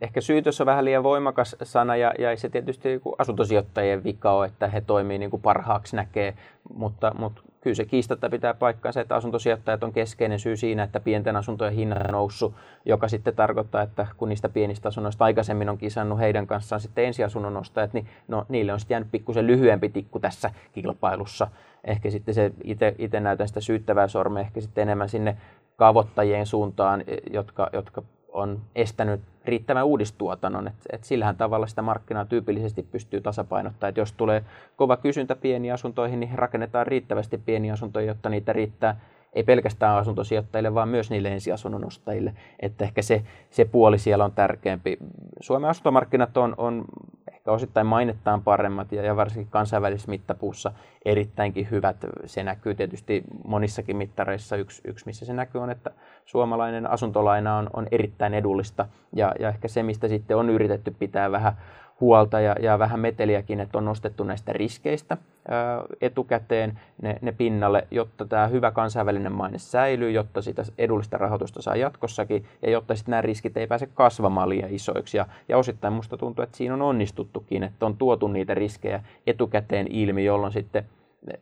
ehkä 0.00 0.20
syytös 0.20 0.60
on 0.60 0.66
vähän 0.66 0.84
liian 0.84 1.02
voimakas 1.02 1.56
sana 1.62 1.96
ja, 1.96 2.12
ja 2.18 2.36
se 2.36 2.48
tietysti 2.48 2.88
niin 2.88 3.00
asuntosijoittajien 3.18 4.04
vika 4.04 4.32
on, 4.32 4.46
että 4.46 4.68
he 4.68 4.80
toimii 4.80 5.18
niin 5.18 5.30
kuin 5.30 5.42
parhaaksi 5.42 5.96
näkee, 5.96 6.34
mutta, 6.74 7.12
mutta 7.18 7.42
kyllä 7.60 7.74
se 7.74 7.84
kiistatta 7.84 8.30
pitää 8.30 8.54
paikkansa, 8.54 9.00
että 9.00 9.16
asuntosijoittajat 9.16 9.84
on 9.84 9.92
keskeinen 9.92 10.38
syy 10.38 10.56
siinä, 10.56 10.82
että 10.82 11.00
pienten 11.00 11.36
asuntojen 11.36 11.74
hinta 11.74 11.96
on 12.04 12.12
noussut, 12.12 12.54
joka 12.84 13.08
sitten 13.08 13.36
tarkoittaa, 13.36 13.82
että 13.82 14.06
kun 14.16 14.28
niistä 14.28 14.48
pienistä 14.48 14.88
asunnoista 14.88 15.24
aikaisemmin 15.24 15.68
on 15.68 15.78
kisannut 15.78 16.18
heidän 16.18 16.46
kanssaan 16.46 16.80
sitten 16.80 17.04
ensiasunnon 17.04 17.56
ostajat, 17.56 17.92
niin 17.92 18.08
no, 18.28 18.46
niille 18.48 18.72
on 18.72 18.80
sitten 18.80 18.94
jäänyt 18.94 19.10
pikkusen 19.10 19.46
lyhyempi 19.46 19.88
tikku 19.88 20.18
tässä 20.18 20.50
kilpailussa. 20.72 21.48
Ehkä 21.84 22.10
sitten 22.10 22.34
se 22.34 22.52
itse 22.98 23.20
näytän 23.20 23.48
sitä 23.48 23.60
syyttävää 23.60 24.08
sormea 24.08 24.40
ehkä 24.40 24.60
sitten 24.60 24.82
enemmän 24.82 25.08
sinne 25.08 25.36
kaavoittajien 25.76 26.46
suuntaan, 26.46 27.04
jotka, 27.30 27.70
jotka 27.72 28.02
on 28.36 28.60
estänyt 28.74 29.20
riittävän 29.44 29.86
uudistuotannon. 29.86 30.68
Et, 30.68 30.74
et 30.92 31.04
sillähän 31.04 31.36
tavalla 31.36 31.66
sitä 31.66 31.82
markkinaa 31.82 32.24
tyypillisesti 32.24 32.82
pystyy 32.82 33.20
tasapainottamaan. 33.20 33.90
Et 33.90 33.96
jos 33.96 34.12
tulee 34.12 34.44
kova 34.76 34.96
kysyntä 34.96 35.36
pieniin 35.36 35.74
asuntoihin, 35.74 36.20
niin 36.20 36.38
rakennetaan 36.38 36.86
riittävästi 36.86 37.38
pieniä 37.38 37.72
asuntoja, 37.72 38.06
jotta 38.06 38.28
niitä 38.28 38.52
riittää 38.52 39.00
ei 39.36 39.42
pelkästään 39.42 39.96
asuntosijoittajille, 39.96 40.74
vaan 40.74 40.88
myös 40.88 41.10
niille 41.10 41.28
ensiasunnon 41.28 41.86
ostajille. 41.86 42.34
Että 42.60 42.84
ehkä 42.84 43.02
se, 43.02 43.22
se 43.50 43.64
puoli 43.64 43.98
siellä 43.98 44.24
on 44.24 44.32
tärkeämpi. 44.32 44.98
Suomen 45.40 45.70
asuntomarkkinat 45.70 46.36
on, 46.36 46.54
on 46.58 46.84
ehkä 47.32 47.52
osittain 47.52 47.86
mainettaan 47.86 48.42
paremmat 48.42 48.92
ja, 48.92 49.02
ja 49.02 49.16
varsinkin 49.16 49.50
kansainvälisessä 49.50 50.10
mittapuussa 50.10 50.72
erittäinkin 51.04 51.70
hyvät. 51.70 51.96
Se 52.26 52.42
näkyy 52.42 52.74
tietysti 52.74 53.24
monissakin 53.44 53.96
mittareissa. 53.96 54.56
Yksi, 54.56 54.82
yksi 54.84 55.06
missä 55.06 55.26
se 55.26 55.32
näkyy 55.32 55.60
on, 55.60 55.70
että 55.70 55.90
suomalainen 56.24 56.90
asuntolaina 56.90 57.56
on, 57.56 57.70
on 57.72 57.86
erittäin 57.90 58.34
edullista 58.34 58.88
ja, 59.12 59.34
ja 59.40 59.48
ehkä 59.48 59.68
se, 59.68 59.82
mistä 59.82 60.08
sitten 60.08 60.36
on 60.36 60.50
yritetty 60.50 60.90
pitää 60.90 61.32
vähän 61.32 61.52
huolta 62.00 62.40
ja, 62.40 62.56
ja 62.60 62.78
vähän 62.78 63.00
meteliäkin, 63.00 63.60
että 63.60 63.78
on 63.78 63.84
nostettu 63.84 64.24
näistä 64.24 64.52
riskeistä 64.52 65.16
ää, 65.48 65.82
etukäteen 66.00 66.80
ne, 67.02 67.18
ne 67.20 67.32
pinnalle, 67.32 67.86
jotta 67.90 68.24
tämä 68.24 68.46
hyvä 68.46 68.70
kansainvälinen 68.70 69.32
maine 69.32 69.58
säilyy, 69.58 70.10
jotta 70.10 70.42
sitä 70.42 70.62
edullista 70.78 71.18
rahoitusta 71.18 71.62
saa 71.62 71.76
jatkossakin 71.76 72.44
ja 72.62 72.70
jotta 72.70 72.94
sitten 72.94 73.10
nämä 73.10 73.22
riskit 73.22 73.56
ei 73.56 73.66
pääse 73.66 73.88
kasvamaan 73.94 74.48
liian 74.48 74.70
isoiksi. 74.70 75.16
Ja, 75.16 75.26
ja 75.48 75.58
osittain 75.58 75.92
musta 75.92 76.16
tuntuu, 76.16 76.42
että 76.42 76.56
siinä 76.56 76.74
on 76.74 76.82
onnistuttukin, 76.82 77.62
että 77.62 77.86
on 77.86 77.96
tuotu 77.96 78.28
niitä 78.28 78.54
riskejä 78.54 79.02
etukäteen 79.26 79.86
ilmi, 79.90 80.24
jolloin 80.24 80.52
sitten 80.52 80.84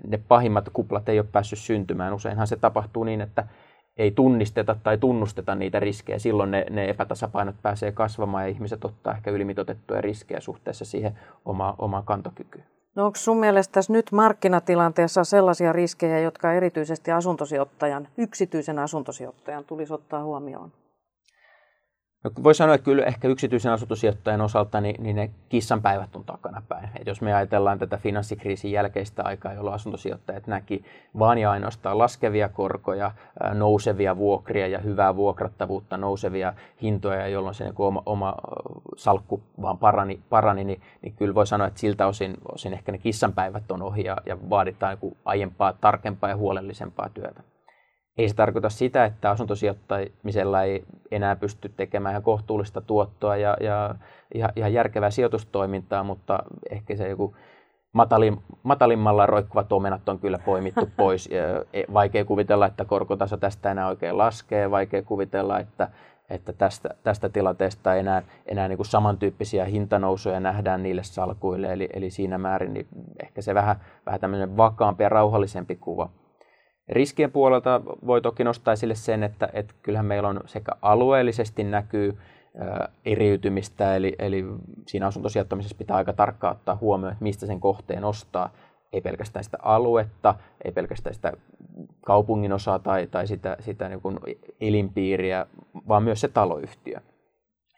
ne 0.06 0.20
pahimmat 0.28 0.68
kuplat 0.72 1.08
ei 1.08 1.18
ole 1.18 1.26
päässyt 1.32 1.58
syntymään. 1.58 2.14
Useinhan 2.14 2.46
se 2.46 2.56
tapahtuu 2.56 3.04
niin, 3.04 3.20
että 3.20 3.44
ei 3.96 4.10
tunnisteta 4.10 4.76
tai 4.82 4.98
tunnusteta 4.98 5.54
niitä 5.54 5.80
riskejä, 5.80 6.18
silloin 6.18 6.50
ne, 6.50 6.66
ne 6.70 6.88
epätasapainot 6.88 7.54
pääsee 7.62 7.92
kasvamaan 7.92 8.44
ja 8.44 8.48
ihmiset 8.48 8.84
ottaa 8.84 9.14
ehkä 9.14 9.30
ylimitotettuja 9.30 10.00
riskejä 10.00 10.40
suhteessa 10.40 10.84
siihen 10.84 11.18
oma, 11.44 11.74
omaan 11.78 12.04
kantokykyyn. 12.04 12.64
No 12.94 13.06
onko 13.06 13.16
sun 13.16 13.36
mielestä 13.36 13.80
nyt 13.88 14.12
markkinatilanteessa 14.12 15.24
sellaisia 15.24 15.72
riskejä, 15.72 16.18
jotka 16.18 16.52
erityisesti 16.52 17.10
asuntosijoittajan, 17.10 18.08
yksityisen 18.18 18.78
asuntosijoittajan 18.78 19.64
tulisi 19.64 19.92
ottaa 19.92 20.24
huomioon? 20.24 20.72
No, 22.24 22.30
voi 22.42 22.54
sanoa, 22.54 22.74
että 22.74 22.84
kyllä 22.84 23.04
ehkä 23.04 23.28
yksityisen 23.28 23.72
asuntosijoittajan 23.72 24.40
osalta 24.40 24.80
niin, 24.80 25.02
niin 25.02 25.16
ne 25.16 25.30
kissanpäivät 25.48 26.16
on 26.16 26.24
takana 26.24 26.62
päin. 26.68 26.88
Et 27.00 27.06
jos 27.06 27.20
me 27.20 27.34
ajatellaan 27.34 27.78
tätä 27.78 27.96
finanssikriisin 27.96 28.72
jälkeistä 28.72 29.22
aikaa, 29.22 29.52
jolloin 29.52 29.74
asuntosijoittajat 29.74 30.46
näki 30.46 30.84
vaan 31.18 31.38
ja 31.38 31.50
ainoastaan 31.50 31.98
laskevia 31.98 32.48
korkoja, 32.48 33.10
nousevia 33.54 34.16
vuokria 34.16 34.66
ja 34.66 34.78
hyvää 34.78 35.16
vuokrattavuutta, 35.16 35.96
nousevia 35.96 36.54
hintoja, 36.82 37.28
jolloin 37.28 37.54
se 37.54 37.64
niin 37.64 37.74
oma, 37.78 38.02
oma 38.06 38.34
salkku 38.96 39.42
vaan 39.62 39.78
parani, 39.78 40.20
parani 40.30 40.64
niin, 40.64 40.80
niin 41.02 41.14
kyllä 41.16 41.34
voi 41.34 41.46
sanoa, 41.46 41.66
että 41.66 41.80
siltä 41.80 42.06
osin, 42.06 42.34
osin 42.52 42.72
ehkä 42.72 42.92
ne 42.92 42.98
kissanpäivät 42.98 43.70
on 43.70 43.82
ohi 43.82 44.04
ja, 44.04 44.16
ja 44.26 44.50
vaaditaan 44.50 44.98
aiempaa 45.24 45.72
tarkempaa 45.72 46.30
ja 46.30 46.36
huolellisempaa 46.36 47.08
työtä 47.08 47.42
ei 48.18 48.28
se 48.28 48.34
tarkoita 48.34 48.70
sitä, 48.70 49.04
että 49.04 49.30
asuntosijoittamisella 49.30 50.62
ei 50.62 50.84
enää 51.10 51.36
pysty 51.36 51.68
tekemään 51.68 52.12
ihan 52.12 52.22
kohtuullista 52.22 52.80
tuottoa 52.80 53.36
ja, 53.36 53.56
ja, 53.60 53.94
ja, 54.34 54.48
ja 54.56 54.68
järkevää 54.68 55.10
sijoitustoimintaa, 55.10 56.04
mutta 56.04 56.38
ehkä 56.70 56.96
se 56.96 57.08
joku 57.08 57.36
matalin, 57.92 58.42
matalimmalla 58.62 59.26
roikkuvat 59.26 59.72
omenat 59.72 60.08
on 60.08 60.18
kyllä 60.18 60.38
poimittu 60.38 60.90
pois. 60.96 61.28
E, 61.72 61.84
vaikea 61.92 62.24
kuvitella, 62.24 62.66
että 62.66 62.84
korkotaso 62.84 63.36
tästä 63.36 63.70
enää 63.70 63.88
oikein 63.88 64.18
laskee, 64.18 64.70
vaikea 64.70 65.02
kuvitella, 65.02 65.60
että, 65.60 65.88
että 66.30 66.52
tästä, 66.52 66.94
tästä 67.02 67.28
tilanteesta 67.28 67.94
enää, 67.94 68.22
enää 68.46 68.68
niin 68.68 68.78
kuin 68.78 68.86
samantyyppisiä 68.86 69.64
hintanousuja 69.64 70.40
nähdään 70.40 70.82
niille 70.82 71.02
salkuille, 71.02 71.72
eli, 71.72 71.88
eli 71.92 72.10
siinä 72.10 72.38
määrin 72.38 72.74
niin 72.74 72.86
ehkä 73.22 73.42
se 73.42 73.54
vähän, 73.54 73.76
vähän 74.06 74.20
tämmöinen 74.20 74.56
vakaampi 74.56 75.02
ja 75.02 75.08
rauhallisempi 75.08 75.76
kuva 75.76 76.08
Riskien 76.88 77.32
puolelta 77.32 77.80
voi 78.06 78.20
toki 78.20 78.44
nostaa 78.44 78.72
esille 78.72 78.94
sen, 78.94 79.22
että, 79.22 79.48
että 79.52 79.74
kyllähän 79.82 80.06
meillä 80.06 80.28
on 80.28 80.40
sekä 80.46 80.72
alueellisesti 80.82 81.64
näkyy 81.64 82.18
eriytymistä, 83.04 83.96
eli, 83.96 84.14
eli 84.18 84.44
siinä 84.86 85.06
asuntosijoittamisessa 85.06 85.76
pitää 85.78 85.96
aika 85.96 86.12
tarkkaan 86.12 86.56
ottaa 86.56 86.78
huomioon, 86.80 87.12
että 87.12 87.22
mistä 87.22 87.46
sen 87.46 87.60
kohteen 87.60 88.04
ostaa. 88.04 88.50
Ei 88.92 89.00
pelkästään 89.00 89.44
sitä 89.44 89.58
aluetta, 89.62 90.34
ei 90.64 90.72
pelkästään 90.72 91.14
sitä 91.14 91.32
kaupungin 92.06 92.52
osaa 92.52 92.78
tai, 92.78 93.06
tai 93.06 93.26
sitä, 93.26 93.56
sitä 93.60 93.88
niin 93.88 94.00
kuin 94.00 94.18
elinpiiriä, 94.60 95.46
vaan 95.88 96.02
myös 96.02 96.20
se 96.20 96.28
taloyhtiö. 96.28 97.00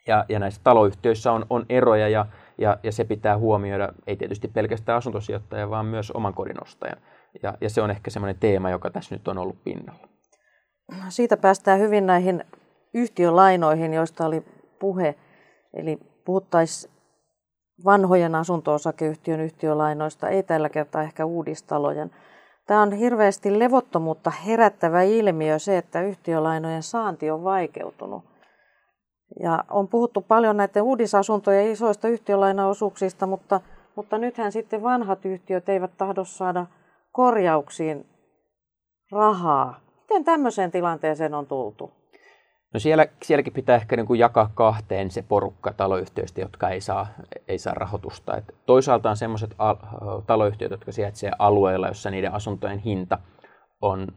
Ja, 0.07 0.25
ja 0.29 0.39
näissä 0.39 0.61
taloyhtiöissä 0.63 1.31
on, 1.31 1.45
on 1.49 1.65
eroja 1.69 2.09
ja, 2.09 2.25
ja, 2.57 2.77
ja 2.83 2.91
se 2.91 3.03
pitää 3.03 3.37
huomioida, 3.37 3.89
ei 4.07 4.15
tietysti 4.15 4.47
pelkästään 4.47 4.97
asuntosijoittajan, 4.97 5.69
vaan 5.69 5.85
myös 5.85 6.11
oman 6.11 6.33
kodin 6.33 6.63
ostajan. 6.63 6.97
Ja, 7.43 7.53
ja 7.61 7.69
se 7.69 7.81
on 7.81 7.91
ehkä 7.91 8.11
semmoinen 8.11 8.39
teema, 8.39 8.69
joka 8.69 8.89
tässä 8.89 9.15
nyt 9.15 9.27
on 9.27 9.37
ollut 9.37 9.63
pinnalla. 9.63 10.07
Siitä 11.09 11.37
päästään 11.37 11.79
hyvin 11.79 12.05
näihin 12.05 12.43
yhtiölainoihin, 12.93 13.93
joista 13.93 14.25
oli 14.25 14.45
puhe. 14.79 15.15
Eli 15.73 15.99
puhuttaisiin 16.25 16.93
vanhojen 17.85 18.35
asunto-osakeyhtiön 18.35 19.39
yhtiölainoista, 19.39 20.29
ei 20.29 20.43
tällä 20.43 20.69
kertaa 20.69 21.01
ehkä 21.01 21.25
uudistalojen. 21.25 22.11
Tämä 22.67 22.81
on 22.81 22.91
hirveästi 22.91 23.59
levottomuutta 23.59 24.29
herättävä 24.29 25.01
ilmiö 25.01 25.59
se, 25.59 25.77
että 25.77 26.01
yhtiölainojen 26.01 26.83
saanti 26.83 27.31
on 27.31 27.43
vaikeutunut. 27.43 28.23
Ja 29.39 29.63
on 29.69 29.87
puhuttu 29.87 30.21
paljon 30.21 30.57
näiden 30.57 30.83
uudisasuntojen 30.83 31.71
isoista 31.71 32.07
yhtiölainaosuuksista, 32.07 33.27
mutta, 33.27 33.61
mutta 33.95 34.17
nythän 34.17 34.51
sitten 34.51 34.83
vanhat 34.83 35.25
yhtiöt 35.25 35.69
eivät 35.69 35.91
tahdo 35.97 36.23
saada 36.23 36.65
korjauksiin 37.17 38.05
rahaa. 39.11 39.79
Miten 39.99 40.23
tämmöiseen 40.23 40.71
tilanteeseen 40.71 41.33
on 41.33 41.47
tultu? 41.47 41.91
No 42.73 42.79
siellä, 42.79 43.05
sielläkin 43.23 43.53
pitää 43.53 43.75
ehkä 43.75 43.95
niin 43.95 44.05
kuin 44.05 44.19
jakaa 44.19 44.51
kahteen 44.53 45.11
se 45.11 45.21
porukka 45.21 45.73
taloyhtiöistä, 45.73 46.41
jotka 46.41 46.69
ei 46.69 46.81
saa, 46.81 47.07
ei 47.47 47.57
saa 47.57 47.73
rahoitusta. 47.73 48.37
Et 48.37 48.55
toisaalta 48.65 49.09
on 49.09 49.17
sellaiset 49.17 49.55
taloyhtiöt, 50.27 50.71
jotka 50.71 50.91
sijaitsevat 50.91 51.35
alueilla, 51.39 51.87
jossa 51.87 52.09
niiden 52.09 52.33
asuntojen 52.33 52.79
hinta 52.79 53.17
on 53.81 54.07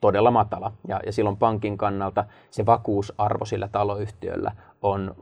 todella 0.00 0.30
matala. 0.30 0.72
Ja, 0.88 1.00
ja 1.06 1.12
silloin 1.12 1.36
pankin 1.36 1.78
kannalta 1.78 2.24
se 2.50 2.66
vakuusarvo 2.66 3.44
sillä 3.44 3.68
taloyhtiöllä 3.68 4.52
on 4.82 5.14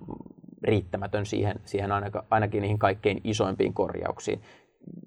riittämätön 0.64 1.26
siihen, 1.26 1.60
siihen 1.64 1.90
ainakin 2.30 2.62
niihin 2.62 2.78
kaikkein 2.78 3.20
isoimpiin 3.24 3.74
korjauksiin 3.74 4.42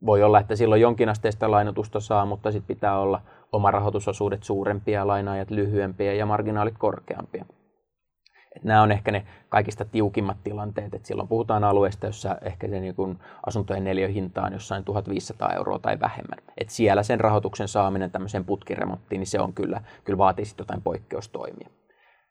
voi 0.06 0.24
olla, 0.24 0.40
että 0.40 0.56
silloin 0.56 0.82
jonkinasteista 0.82 1.52
lainotusta 1.52 2.00
saa, 2.00 2.26
mutta 2.26 2.52
sitten 2.52 2.76
pitää 2.76 3.00
olla 3.00 3.22
oma 3.52 3.72
rahoitusosuudet 3.72 4.44
suurempia, 4.44 5.08
lainaajat 5.08 5.52
lyhyempiä 5.52 6.14
ja 6.14 6.26
marginaalit 6.26 6.78
korkeampia. 6.78 7.46
Et 8.56 8.64
nämä 8.64 8.82
on 8.82 8.92
ehkä 8.92 9.12
ne 9.12 9.26
kaikista 9.50 9.86
tiukimmat 9.86 10.38
tilanteet, 10.44 10.94
että 10.94 11.08
silloin 11.08 11.28
puhutaan 11.28 11.64
alueesta, 11.64 12.06
jossa 12.06 12.38
ehkä 12.42 12.68
se 12.68 12.80
niin 12.80 12.96
kun 12.96 13.20
asuntojen 13.46 13.84
neliöhinta 13.84 14.42
on 14.42 14.54
jossain 14.54 14.84
1500 14.84 15.54
euroa 15.54 15.80
tai 15.80 16.00
vähemmän. 16.00 16.40
Et 16.58 16.70
siellä 16.70 17.04
sen 17.04 17.20
rahoituksen 17.20 17.68
saaminen 17.68 18.12
tämmöiseen 18.12 18.46
putkiremonttiin, 18.46 19.20
niin 19.20 19.28
se 19.28 19.40
on 19.40 19.54
kyllä, 19.54 19.82
kyllä 20.04 20.18
vaatii 20.18 20.46
jotain 20.58 20.82
poikkeustoimia. 20.82 21.70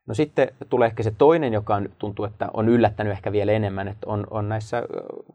No 0.07 0.15
sitten 0.15 0.49
tulee 0.69 0.87
ehkä 0.87 1.03
se 1.03 1.11
toinen, 1.19 1.53
joka 1.53 1.75
on, 1.75 1.89
tuntuu, 1.99 2.25
että 2.25 2.49
on 2.55 2.69
yllättänyt 2.69 3.13
ehkä 3.13 3.33
vielä 3.33 3.53
enemmän, 3.53 3.89
että 3.89 4.07
on, 4.07 4.27
on 4.31 4.49
näissä 4.49 4.83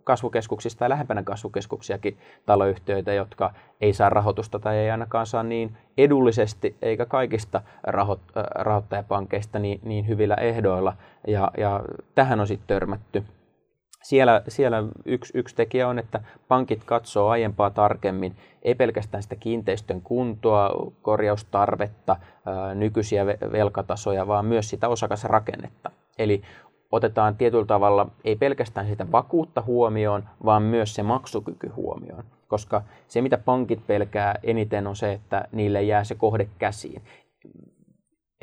kasvukeskuksissa 0.03 0.79
tai 0.79 0.89
lähempänä 0.89 1.23
kasvukeskuksiakin 1.23 2.17
taloyhtiöitä, 2.45 3.13
jotka 3.13 3.53
ei 3.81 3.93
saa 3.93 4.09
rahoitusta 4.09 4.59
tai 4.59 4.77
ei 4.77 4.91
ainakaan 4.91 5.25
saa 5.25 5.43
niin 5.43 5.77
edullisesti 5.97 6.75
eikä 6.81 7.05
kaikista 7.05 7.61
raho, 7.83 8.19
rahoittajapankeista 8.55 9.59
niin, 9.59 9.79
niin 9.83 10.07
hyvillä 10.07 10.35
ehdoilla. 10.35 10.93
Ja, 11.27 11.51
ja 11.57 11.83
tähän 12.15 12.39
on 12.39 12.47
sitten 12.47 12.67
törmätty 12.67 13.23
siellä, 14.05 14.41
siellä 14.47 14.83
yksi, 15.05 15.37
yksi 15.37 15.55
tekijä 15.55 15.87
on, 15.87 15.99
että 15.99 16.21
pankit 16.47 16.83
katsoo 16.83 17.29
aiempaa 17.29 17.69
tarkemmin 17.69 18.35
ei 18.61 18.75
pelkästään 18.75 19.23
sitä 19.23 19.35
kiinteistön 19.35 20.01
kuntoa, 20.01 20.91
korjaustarvetta, 21.01 22.15
nykyisiä 22.75 23.25
velkatasoja, 23.25 24.27
vaan 24.27 24.45
myös 24.45 24.69
sitä 24.69 24.89
osakasrakennetta. 24.89 25.91
Eli 26.17 26.41
otetaan 26.91 27.35
tietyllä 27.35 27.65
tavalla 27.65 28.07
ei 28.23 28.35
pelkästään 28.35 28.87
sitä 28.87 29.11
vakuutta 29.11 29.61
huomioon, 29.61 30.23
vaan 30.45 30.63
myös 30.63 30.95
se 30.95 31.03
maksukyky 31.03 31.67
huomioon. 31.67 32.23
Koska 32.47 32.81
se, 33.07 33.21
mitä 33.21 33.37
pankit 33.37 33.87
pelkää 33.87 34.35
eniten, 34.43 34.87
on 34.87 34.95
se, 34.95 35.11
että 35.11 35.47
niille 35.51 35.83
jää 35.83 36.03
se 36.03 36.15
kohde 36.15 36.47
käsiin 36.59 37.01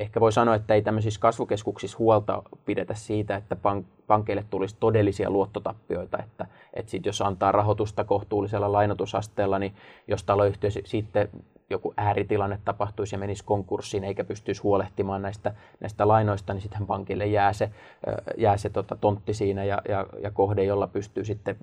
ehkä 0.03 0.21
voi 0.21 0.33
sanoa, 0.33 0.55
että 0.55 0.75
ei 0.75 0.83
tämmöisissä 0.83 1.21
kasvukeskuksissa 1.21 1.99
huolta 1.99 2.43
pidetä 2.65 2.95
siitä, 2.95 3.37
että 3.37 3.55
pank- 3.55 4.03
pankeille 4.07 4.45
tulisi 4.51 4.77
todellisia 4.81 5.31
luottotappioita, 5.31 6.19
että, 6.19 6.47
että 6.75 6.91
sit 6.91 7.07
jos 7.07 7.23
antaa 7.23 7.53
rahoitusta 7.53 8.05
kohtuullisella 8.05 8.73
lainotusasteella, 8.73 9.59
niin 9.59 9.75
jos 10.09 10.25
taloyhtiö 10.25 10.71
sitten 10.85 11.29
joku 11.71 11.95
ääritilanne 11.97 12.59
tapahtuisi 12.65 13.15
ja 13.15 13.19
menisi 13.19 13.45
konkurssiin 13.45 14.05
eikä 14.05 14.25
pystyisi 14.25 14.63
huolehtimaan 14.63 15.23
näistä, 15.23 15.55
näistä 15.81 16.09
lainoista, 16.09 16.55
niin 16.55 16.63
sitten 16.63 16.87
pankille 16.87 17.27
jää 17.27 17.53
se, 17.53 17.71
jää 18.37 18.57
se 18.57 18.71
tota, 18.71 18.97
tontti 18.97 19.35
siinä 19.35 19.65
ja, 19.65 19.83
ja, 19.89 20.07
ja 20.23 20.31
kohde, 20.31 20.65
jolla 20.65 20.87
pystyy 20.87 21.25
sitten 21.25 21.57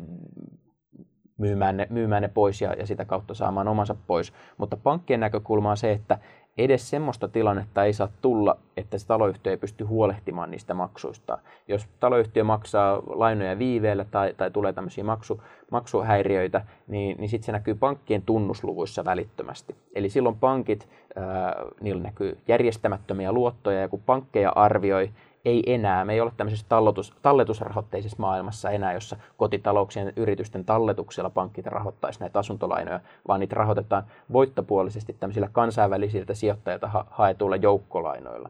myymään 1.39 1.78
ne, 1.78 1.88
myymään 1.89 2.21
ne 2.21 2.28
pois 2.28 2.62
ja, 2.62 2.73
ja 2.73 2.88
sitä 2.88 3.06
kautta 3.06 3.34
saamaan 3.34 3.67
omansa 3.67 3.95
pois. 4.08 4.34
Mutta 4.58 4.78
pankkien 4.78 5.19
näkökulma 5.19 5.71
on 5.71 5.78
se, 5.78 5.91
että 5.91 6.19
edes 6.57 6.89
semmoista 6.89 7.27
tilannetta 7.27 7.83
ei 7.83 7.93
saa 7.93 8.07
tulla, 8.21 8.57
että 8.77 8.97
se 8.97 9.07
taloyhtiö 9.07 9.51
ei 9.51 9.57
pysty 9.57 9.83
huolehtimaan 9.83 10.51
niistä 10.51 10.73
maksuista. 10.73 11.38
Jos 11.67 11.88
taloyhtiö 11.99 12.43
maksaa 12.43 13.01
lainoja 13.07 13.59
viiveellä 13.59 14.05
tai, 14.12 14.33
tai 14.38 14.51
tulee 14.51 14.73
tämmöisiä 14.73 15.03
maksu, 15.03 15.41
maksuhäiriöitä, 15.71 16.65
niin, 16.88 17.17
niin 17.17 17.29
sitten 17.29 17.45
se 17.45 17.51
näkyy 17.51 17.75
pankkien 17.75 18.21
tunnusluvuissa 18.21 19.05
välittömästi. 19.05 19.75
Eli 19.95 20.09
silloin 20.09 20.35
pankit, 20.35 20.88
ää, 21.15 21.55
niillä 21.81 22.03
näkyy 22.03 22.38
järjestämättömiä 22.47 23.31
luottoja, 23.31 23.81
ja 23.81 23.88
kun 23.88 24.01
pankkeja 24.05 24.51
arvioi, 24.55 25.09
ei 25.45 25.63
enää, 25.73 26.06
me 26.06 26.13
ei 26.13 26.21
ole 26.21 26.32
tämmöisessä 26.38 26.65
talletus, 26.69 27.13
talletusrahoitteisessa 27.21 28.17
maailmassa 28.19 28.69
enää, 28.69 28.93
jossa 28.93 29.17
kotitalouksien 29.38 30.13
yritysten 30.15 30.65
talletuksella 30.65 31.30
pankit 31.30 31.65
rahoittaisi 31.65 32.19
näitä 32.19 32.39
asuntolainoja, 32.39 32.99
vaan 33.28 33.39
niitä 33.39 33.56
rahoitetaan 33.56 34.04
voittopuolisesti 34.34 35.13
tämmöisillä 35.19 35.49
kansainvälisiltä 35.52 36.34
sijoittajilta 36.34 36.88
ha- 36.88 37.06
haetuilla 37.10 37.56
joukkolainoilla. 37.56 38.49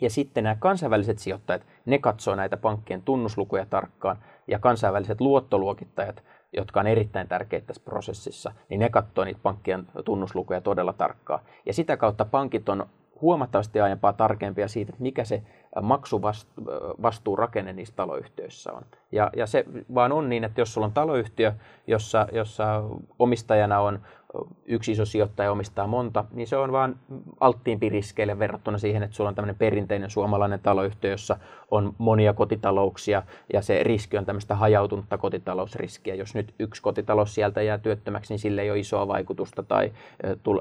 Ja 0.00 0.10
sitten 0.10 0.44
nämä 0.44 0.56
kansainväliset 0.58 1.18
sijoittajat, 1.18 1.66
ne 1.86 1.98
katsoo 1.98 2.34
näitä 2.34 2.56
pankkien 2.56 3.02
tunnuslukuja 3.02 3.66
tarkkaan, 3.66 4.16
ja 4.46 4.58
kansainväliset 4.58 5.20
luottoluokittajat, 5.20 6.22
jotka 6.52 6.80
on 6.80 6.86
erittäin 6.86 7.28
tärkeitä 7.28 7.66
tässä 7.66 7.82
prosessissa, 7.84 8.52
niin 8.68 8.80
ne 8.80 8.88
katsoo 8.88 9.24
niitä 9.24 9.40
pankkien 9.42 9.86
tunnuslukuja 10.04 10.60
todella 10.60 10.92
tarkkaan. 10.92 11.40
Ja 11.66 11.72
sitä 11.72 11.96
kautta 11.96 12.24
pankit 12.24 12.68
on 12.68 12.86
huomattavasti 13.20 13.80
aiempaa 13.80 14.12
tarkempia 14.12 14.68
siitä, 14.68 14.90
että 14.90 15.02
mikä 15.02 15.24
se 15.24 15.42
maksuvastuurakenne 15.82 17.72
niissä 17.72 17.94
taloyhtiöissä 17.96 18.72
on. 18.72 18.82
Ja, 19.16 19.30
ja 19.36 19.46
se 19.46 19.64
vaan 19.94 20.12
on 20.12 20.28
niin, 20.28 20.44
että 20.44 20.60
jos 20.60 20.74
sulla 20.74 20.86
on 20.86 20.92
taloyhtiö, 20.92 21.52
jossa, 21.86 22.26
jossa 22.32 22.82
omistajana 23.18 23.80
on 23.80 24.00
yksi 24.66 24.92
iso 24.92 25.04
sijoittaja 25.04 25.52
omistaa 25.52 25.86
monta, 25.86 26.24
niin 26.32 26.46
se 26.46 26.56
on 26.56 26.72
vaan 26.72 26.96
alttiimpi 27.40 27.88
riskeille 27.88 28.38
verrattuna 28.38 28.78
siihen, 28.78 29.02
että 29.02 29.16
sulla 29.16 29.28
on 29.28 29.34
tämmöinen 29.34 29.56
perinteinen 29.56 30.10
suomalainen 30.10 30.60
taloyhtiö, 30.60 31.10
jossa 31.10 31.36
on 31.70 31.94
monia 31.98 32.32
kotitalouksia 32.32 33.22
ja 33.52 33.62
se 33.62 33.82
riski 33.82 34.18
on 34.18 34.26
tämmöistä 34.26 34.54
hajautunutta 34.54 35.18
kotitalousriskiä. 35.18 36.14
Jos 36.14 36.34
nyt 36.34 36.54
yksi 36.58 36.82
kotitalous 36.82 37.34
sieltä 37.34 37.62
jää 37.62 37.78
työttömäksi, 37.78 38.32
niin 38.32 38.38
sille 38.38 38.62
ei 38.62 38.70
ole 38.70 38.78
isoa 38.78 39.08
vaikutusta 39.08 39.62
tai 39.62 39.92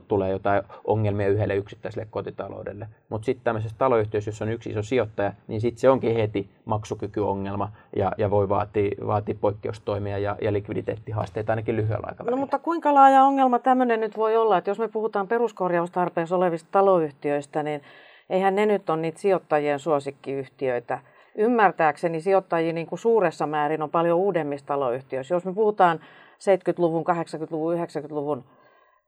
tulee 0.08 0.32
jotain 0.32 0.64
ongelmia 0.84 1.28
yhdelle 1.28 1.56
yksittäiselle 1.56 2.08
kotitaloudelle. 2.12 2.88
Mutta 3.10 3.26
sitten 3.26 3.44
tämmöisessä 3.44 3.78
taloyhtiössä, 3.78 4.30
jossa 4.30 4.46
on 4.46 4.52
yksi 4.52 4.70
iso 4.70 4.82
sijoittaja, 4.82 5.34
niin 5.48 5.62
sitten 5.62 5.80
se 5.82 5.90
onkin 5.90 6.16
heti 6.16 6.50
maksukykyongelma 6.66 7.72
ja, 7.96 8.12
ja 8.18 8.32
voi 8.32 8.45
vaatia, 8.50 8.92
vaatia 9.08 9.36
poikkeustoimia 9.42 10.18
ja, 10.18 10.36
ja 10.42 10.54
likviditeettihaasteita 10.54 11.52
ainakin 11.52 11.76
lyhyellä 11.76 12.08
aikavälillä. 12.08 12.36
No 12.36 12.42
mutta 12.42 12.60
kuinka 12.60 12.94
laaja 12.94 13.24
ongelma 13.24 13.60
tämmöinen 13.60 14.00
nyt 14.00 14.18
voi 14.18 14.38
olla, 14.38 14.58
että 14.58 14.70
jos 14.70 14.80
me 14.80 14.88
puhutaan 14.88 15.28
peruskorjaustarpeessa 15.28 16.36
olevista 16.36 16.70
taloyhtiöistä, 16.72 17.64
niin 17.64 17.82
eihän 18.30 18.56
ne 18.56 18.66
nyt 18.66 18.90
ole 18.90 19.02
niitä 19.02 19.20
sijoittajien 19.20 19.80
suosikkiyhtiöitä. 19.80 21.00
Ymmärtääkseni 21.38 22.22
sijoittajia 22.22 22.74
niin 22.74 22.88
kuin 22.88 23.00
suuressa 23.00 23.48
määrin 23.48 23.82
on 23.82 23.90
paljon 23.90 24.20
uudemmissa 24.20 24.66
taloyhtiöissä. 24.66 25.36
Jos 25.36 25.46
me 25.46 25.54
puhutaan 25.54 26.00
70-luvun, 26.40 27.04
80-luvun, 27.04 27.76
90-luvun 27.76 28.44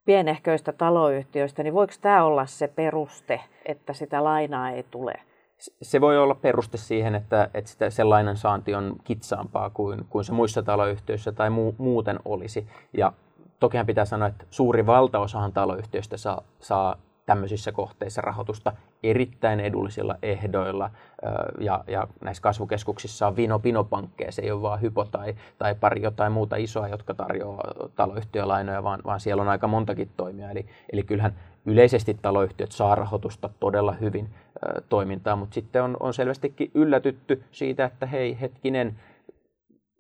pienehköistä 0.06 0.72
taloyhtiöistä, 0.72 1.64
niin 1.64 1.74
voiko 1.74 1.94
tämä 2.02 2.24
olla 2.24 2.46
se 2.46 2.68
peruste, 2.68 3.42
että 3.66 3.94
sitä 3.94 4.24
lainaa 4.24 4.72
ei 4.72 4.86
tule? 4.92 5.14
Se 5.82 6.02
voi 6.02 6.18
olla 6.18 6.36
peruste 6.36 6.78
siihen, 6.78 7.16
että, 7.16 7.50
että 7.54 7.72
sitä, 7.72 7.90
sellainen 7.90 8.38
saanti 8.38 8.76
on 8.76 8.96
kitsaampaa 9.04 9.70
kuin, 9.70 10.06
kuin 10.10 10.26
se 10.26 10.32
muissa 10.32 10.64
taloyhtiöissä 10.64 11.32
tai 11.32 11.50
mu, 11.50 11.74
muuten 11.78 12.20
olisi. 12.26 12.68
Ja 12.94 13.14
tokihan 13.60 13.86
pitää 13.86 14.06
sanoa, 14.06 14.28
että 14.28 14.46
suuri 14.50 14.86
valtaosahan 14.86 15.54
taloyhtiöistä 15.54 16.18
saa, 16.18 16.42
saa 16.60 16.96
tämmöisissä 17.26 17.72
kohteissa 17.72 18.22
rahoitusta 18.22 18.74
erittäin 19.04 19.60
edullisilla 19.60 20.16
ehdoilla. 20.22 20.90
Ja, 21.60 21.84
ja 21.88 22.08
näissä 22.22 22.42
kasvukeskuksissa 22.42 23.28
on 23.28 23.36
vino 23.36 23.60
pinopankkeja, 23.60 24.32
se 24.32 24.42
ei 24.42 24.52
ole 24.52 24.62
vaan 24.62 24.82
hypo 24.82 25.06
tai, 25.06 25.36
tai 25.58 25.76
pari 25.76 26.02
jotain 26.02 26.32
muuta 26.32 26.56
isoa, 26.56 26.88
jotka 26.88 27.14
tarjoaa 27.14 27.74
taloyhtiölainoja, 27.96 28.84
vaan, 28.84 29.00
vaan 29.06 29.20
siellä 29.20 29.42
on 29.42 29.50
aika 29.50 29.68
montakin 29.68 30.10
toimia. 30.18 30.52
Eli, 30.52 30.66
eli 30.94 31.04
kyllähän 31.04 31.36
yleisesti 31.68 32.18
taloyhtiöt 32.22 32.72
saa 32.72 32.96
rahoitusta 32.96 33.50
todella 33.60 33.92
hyvin 33.92 34.30
toimintaa, 34.90 35.36
mutta 35.36 35.54
sitten 35.54 35.84
on, 35.84 35.98
on 36.00 36.14
selvästikin 36.14 36.72
yllätytty 36.74 37.44
siitä, 37.52 37.86
että 37.86 38.06
hei 38.06 38.38
hetkinen, 38.42 38.96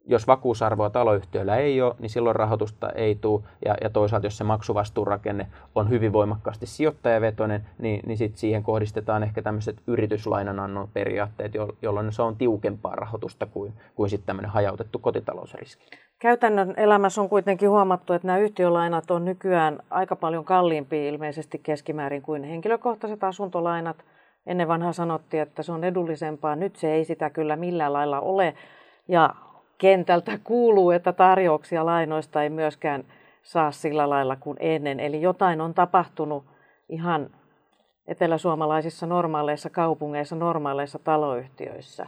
jos 0.08 0.28
vakuusarvoa 0.28 0.89
taloyhtiöllä 0.89 1.56
ei 1.56 1.82
ole, 1.82 1.96
niin 2.00 2.10
silloin 2.10 2.36
rahoitusta 2.36 2.89
ei 2.89 3.15
tule. 3.15 3.43
Ja, 3.65 3.76
ja 3.82 3.89
toisaalta, 3.89 4.26
jos 4.26 4.38
se 4.38 4.43
maksuvastuurakenne 4.43 5.48
on 5.76 5.89
hyvin 5.89 6.13
voimakkaasti 6.13 6.65
sijoittajavetoinen, 6.65 7.65
niin, 7.80 8.02
niin 8.06 8.17
sit 8.17 8.38
siihen 8.38 8.63
kohdistetaan 8.63 9.24
ehkä 9.24 9.41
tämmöiset 9.41 9.82
yrityslainanannon 9.88 10.89
periaatteet, 10.93 11.52
jolloin 11.82 12.12
se 12.12 12.22
on 12.22 12.36
tiukempaa 12.36 12.96
rahoitusta 12.96 13.46
kuin, 13.46 13.74
kuin 13.96 14.10
sitten 14.10 14.26
tämmöinen 14.26 14.52
hajautettu 14.52 15.00
kotitalousriski. 15.00 15.86
Käytännön 16.20 16.74
elämässä 16.78 17.22
on 17.22 17.30
kuitenkin 17.30 17.70
huomattu, 17.70 18.13
että 18.13 18.28
nämä 18.28 18.39
yhtiölainat 18.39 19.12
on 19.12 19.26
nykyään 19.26 19.80
aika 19.89 20.15
paljon 20.15 20.46
kalliimpia 20.46 21.10
ilmeisesti 21.10 21.60
keskimäärin 21.63 22.22
kuin 22.22 22.43
henkilökohtaiset 22.43 23.24
asuntolainat. 23.24 23.98
Ennen 24.46 24.67
vanhaa 24.67 24.93
sanottiin, 24.93 25.43
että 25.43 25.63
se 25.63 25.72
on 25.72 25.84
edullisempaa. 25.84 26.56
Nyt 26.56 26.76
se 26.76 26.93
ei 26.93 27.06
sitä 27.06 27.30
kyllä 27.30 27.56
millään 27.56 27.93
lailla 27.93 28.20
ole. 28.20 28.54
Ja 29.08 29.36
kentältä 29.78 30.40
kuuluu, 30.44 30.92
että 30.92 31.13
tarjouksia 31.13 31.86
lainoista 31.86 32.44
ei 32.44 32.50
myöskään 32.50 33.04
saa 33.44 33.72
sillä 33.72 34.10
lailla 34.10 34.36
kuin 34.36 34.58
ennen. 34.60 35.00
Eli 35.00 35.22
jotain 35.22 35.62
on 35.62 35.74
tapahtunut 35.74 36.46
ihan 36.90 37.30
eteläsuomalaisissa 38.08 39.06
normaaleissa 39.06 39.70
kaupungeissa, 39.70 40.36
normaaleissa 40.36 41.00
taloyhtiöissä. 41.00 42.08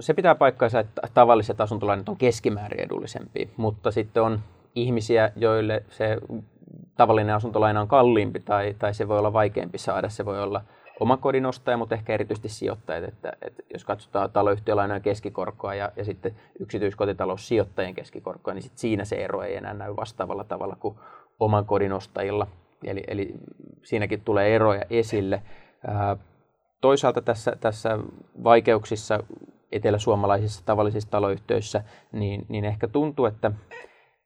Se 0.00 0.14
pitää 0.14 0.34
paikkaansa, 0.34 0.80
että 0.80 1.02
tavalliset 1.14 1.60
asuntolainat 1.60 2.08
on 2.08 2.16
keskimäärin 2.16 2.80
edullisempia, 2.80 3.48
mutta 3.56 3.90
sitten 3.90 4.22
on 4.22 4.40
ihmisiä, 4.74 5.32
joille 5.36 5.82
se 5.88 6.18
tavallinen 6.96 7.34
asuntolaina 7.34 7.80
on 7.80 7.88
kalliimpi 7.88 8.40
tai, 8.40 8.74
tai 8.78 8.94
se 8.94 9.08
voi 9.08 9.18
olla 9.18 9.32
vaikeampi 9.32 9.78
saada. 9.78 10.08
Se 10.08 10.24
voi 10.24 10.42
olla 10.42 10.62
oman 11.00 11.18
kodin 11.18 11.46
ostaja, 11.46 11.76
mutta 11.76 11.94
ehkä 11.94 12.14
erityisesti 12.14 12.48
sijoittajat. 12.48 13.04
Että, 13.04 13.32
että 13.42 13.62
jos 13.72 13.84
katsotaan 13.84 14.30
taloyhtiölainojen 14.30 15.02
keskikorkoa 15.02 15.74
ja, 15.74 15.92
ja 15.96 16.04
sitten 16.04 16.34
yksityiskotitaloussijoittajien 16.58 17.94
keskikorkoa, 17.94 18.54
niin 18.54 18.62
sit 18.62 18.78
siinä 18.78 19.04
se 19.04 19.16
ero 19.16 19.42
ei 19.42 19.56
enää 19.56 19.74
näy 19.74 19.96
vastaavalla 19.96 20.44
tavalla 20.44 20.76
kuin 20.80 20.94
oman 21.40 21.66
kodin 21.66 21.92
ostajilla. 21.92 22.46
Eli, 22.84 23.04
eli 23.06 23.34
siinäkin 23.82 24.20
tulee 24.20 24.54
eroja 24.54 24.82
esille. 24.90 25.42
Toisaalta 26.80 27.22
tässä, 27.22 27.56
tässä 27.60 27.98
vaikeuksissa 28.44 29.20
eteläsuomalaisissa 29.72 30.66
tavallisissa 30.66 31.10
taloyhtiöissä, 31.10 31.84
niin, 32.12 32.46
niin 32.48 32.64
ehkä 32.64 32.88
tuntuu, 32.88 33.26
että 33.26 33.52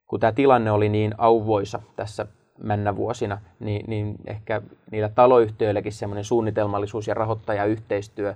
kun 0.07 0.21
tämä 0.21 0.33
tilanne 0.33 0.71
oli 0.71 0.89
niin 0.89 1.15
auvoisa 1.19 1.83
tässä 1.97 2.27
männä 2.63 2.97
vuosina, 2.97 3.39
niin, 3.61 3.85
niin 3.87 4.15
ehkä 4.27 4.63
niillä 4.91 5.09
taloyhtiöilläkin 5.09 5.93
semmoinen 5.93 6.25
suunnitelmallisuus 6.25 7.07
ja 7.07 7.15
rahoittajayhteistyö, 7.15 8.35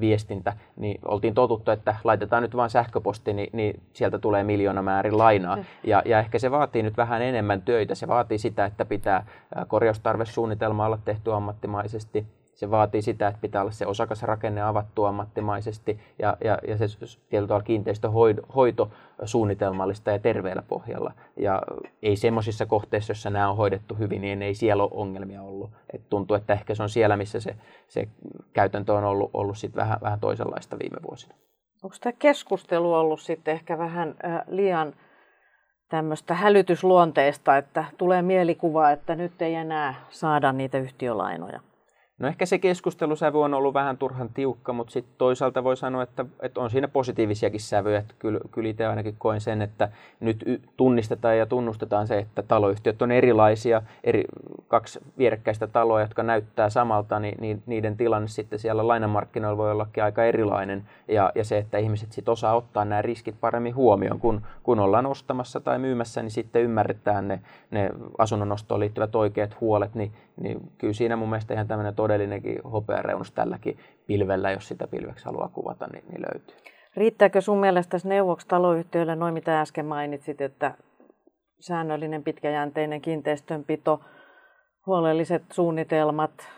viestintä, 0.00 0.52
niin 0.76 0.98
oltiin 1.04 1.34
totuttu, 1.34 1.70
että 1.70 1.96
laitetaan 2.04 2.42
nyt 2.42 2.56
vain 2.56 2.70
sähköposti, 2.70 3.32
niin, 3.32 3.50
niin 3.52 3.80
sieltä 3.92 4.18
tulee 4.18 4.44
miljoona 4.44 4.82
määrin 4.82 5.18
lainaa. 5.18 5.56
Mm. 5.56 5.64
Ja, 5.84 6.02
ja 6.04 6.18
ehkä 6.18 6.38
se 6.38 6.50
vaatii 6.50 6.82
nyt 6.82 6.96
vähän 6.96 7.22
enemmän 7.22 7.62
töitä. 7.62 7.94
Se 7.94 8.08
vaatii 8.08 8.38
sitä, 8.38 8.64
että 8.64 8.84
pitää 8.84 9.26
korjaustarvesuunnitelma 9.68 10.86
olla 10.86 10.98
tehty 11.04 11.32
ammattimaisesti, 11.32 12.26
se 12.60 12.70
vaatii 12.70 13.02
sitä, 13.02 13.28
että 13.28 13.40
pitää 13.40 13.62
olla 13.62 13.70
se 13.70 13.86
osakasrakenne 13.86 14.62
avattu 14.62 15.04
ammattimaisesti 15.04 16.00
ja, 16.18 16.36
ja, 16.44 16.58
ja 16.68 16.78
se 16.78 16.86
tietyllä 17.28 17.48
tavalla 17.48 17.64
kiinteistöhoito 17.64 18.90
suunnitelmallista 19.24 20.10
ja 20.10 20.18
terveellä 20.18 20.62
pohjalla. 20.68 21.12
Ja 21.36 21.62
ei 22.02 22.16
semmoisissa 22.16 22.66
kohteissa, 22.66 23.10
joissa 23.10 23.30
nämä 23.30 23.50
on 23.50 23.56
hoidettu 23.56 23.94
hyvin, 23.94 24.20
niin 24.20 24.42
ei 24.42 24.54
siellä 24.54 24.82
ole 24.82 24.90
ongelmia 24.94 25.42
ollut. 25.42 25.70
Et 25.92 26.08
tuntuu, 26.10 26.36
että 26.36 26.52
ehkä 26.52 26.74
se 26.74 26.82
on 26.82 26.88
siellä, 26.88 27.16
missä 27.16 27.40
se, 27.40 27.56
se 27.88 28.08
käytäntö 28.52 28.94
on 28.94 29.04
ollut, 29.04 29.30
ollut 29.34 29.58
sit 29.58 29.76
vähän, 29.76 29.98
vähän 30.02 30.20
toisenlaista 30.20 30.78
viime 30.78 30.96
vuosina. 31.08 31.34
Onko 31.82 31.96
tämä 32.00 32.12
keskustelu 32.18 32.94
ollut 32.94 33.20
sitten 33.20 33.52
ehkä 33.52 33.78
vähän 33.78 34.14
äh, 34.24 34.42
liian 34.46 34.94
tämmöistä 35.88 36.34
hälytysluonteesta, 36.34 37.56
että 37.56 37.84
tulee 37.98 38.22
mielikuva, 38.22 38.90
että 38.90 39.14
nyt 39.14 39.42
ei 39.42 39.54
enää 39.54 39.94
saada 40.10 40.52
niitä 40.52 40.78
yhtiölainoja? 40.78 41.60
No 42.20 42.28
ehkä 42.28 42.46
se 42.46 42.58
keskustelusävy 42.58 43.42
on 43.42 43.54
ollut 43.54 43.74
vähän 43.74 43.98
turhan 43.98 44.28
tiukka, 44.28 44.72
mutta 44.72 44.92
sitten 44.92 45.14
toisaalta 45.18 45.64
voi 45.64 45.76
sanoa, 45.76 46.02
että, 46.02 46.24
että 46.40 46.60
on 46.60 46.70
siinä 46.70 46.88
positiivisiakin 46.88 47.60
sävyjä. 47.60 47.98
Että 47.98 48.14
kyllä, 48.18 48.40
kyllä 48.50 48.68
itse 48.68 48.86
ainakin 48.86 49.14
koen 49.18 49.40
sen, 49.40 49.62
että 49.62 49.88
nyt 50.20 50.44
tunnistetaan 50.76 51.38
ja 51.38 51.46
tunnustetaan 51.46 52.06
se, 52.06 52.18
että 52.18 52.42
taloyhtiöt 52.42 53.02
on 53.02 53.12
erilaisia, 53.12 53.82
eri, 54.04 54.24
kaksi 54.68 55.00
vierekkäistä 55.18 55.66
taloa, 55.66 56.00
jotka 56.00 56.22
näyttää 56.22 56.70
samalta, 56.70 57.18
niin, 57.20 57.34
niin 57.40 57.62
niiden 57.66 57.96
tilanne 57.96 58.28
sitten 58.28 58.58
siellä 58.58 58.88
lainamarkkinoilla 58.88 59.56
voi 59.56 59.70
ollakin 59.70 60.04
aika 60.04 60.24
erilainen. 60.24 60.84
Ja, 61.08 61.32
ja 61.34 61.44
se, 61.44 61.58
että 61.58 61.78
ihmiset 61.78 62.12
sitten 62.12 62.32
osaa 62.32 62.56
ottaa 62.56 62.84
nämä 62.84 63.02
riskit 63.02 63.40
paremmin 63.40 63.74
huomioon, 63.74 64.20
kun, 64.20 64.42
kun 64.62 64.80
ollaan 64.80 65.06
ostamassa 65.06 65.60
tai 65.60 65.78
myymässä, 65.78 66.22
niin 66.22 66.30
sitten 66.30 66.62
ymmärretään 66.62 67.28
ne, 67.28 67.40
ne 67.70 67.90
asunnon 68.18 68.52
ostoon 68.52 68.80
liittyvät 68.80 69.14
oikeat 69.14 69.60
huolet, 69.60 69.94
niin, 69.94 70.12
niin 70.40 70.72
kyllä 70.78 70.92
siinä 70.92 71.16
mun 71.16 71.28
mielestä 71.28 71.54
ihan 71.54 71.68
tämmöinen 71.68 71.94
todellinenkin 71.94 72.62
hopeareunus 72.62 73.32
tälläkin 73.32 73.78
pilvellä, 74.06 74.50
jos 74.50 74.68
sitä 74.68 74.86
pilveksi 74.86 75.24
haluaa 75.24 75.48
kuvata, 75.48 75.86
niin, 75.86 76.04
niin 76.08 76.22
löytyy. 76.22 76.56
Riittääkö 76.96 77.40
sun 77.40 77.58
mielestä 77.58 77.96
neuvoksi 78.04 78.48
taloyhtiöille 78.48 79.16
noin 79.16 79.34
mitä 79.34 79.60
äsken 79.60 79.86
mainitsit, 79.86 80.40
että 80.40 80.74
säännöllinen 81.60 82.24
pitkäjänteinen 82.24 83.00
kiinteistönpito, 83.00 84.00
huolelliset 84.86 85.42
suunnitelmat, 85.52 86.48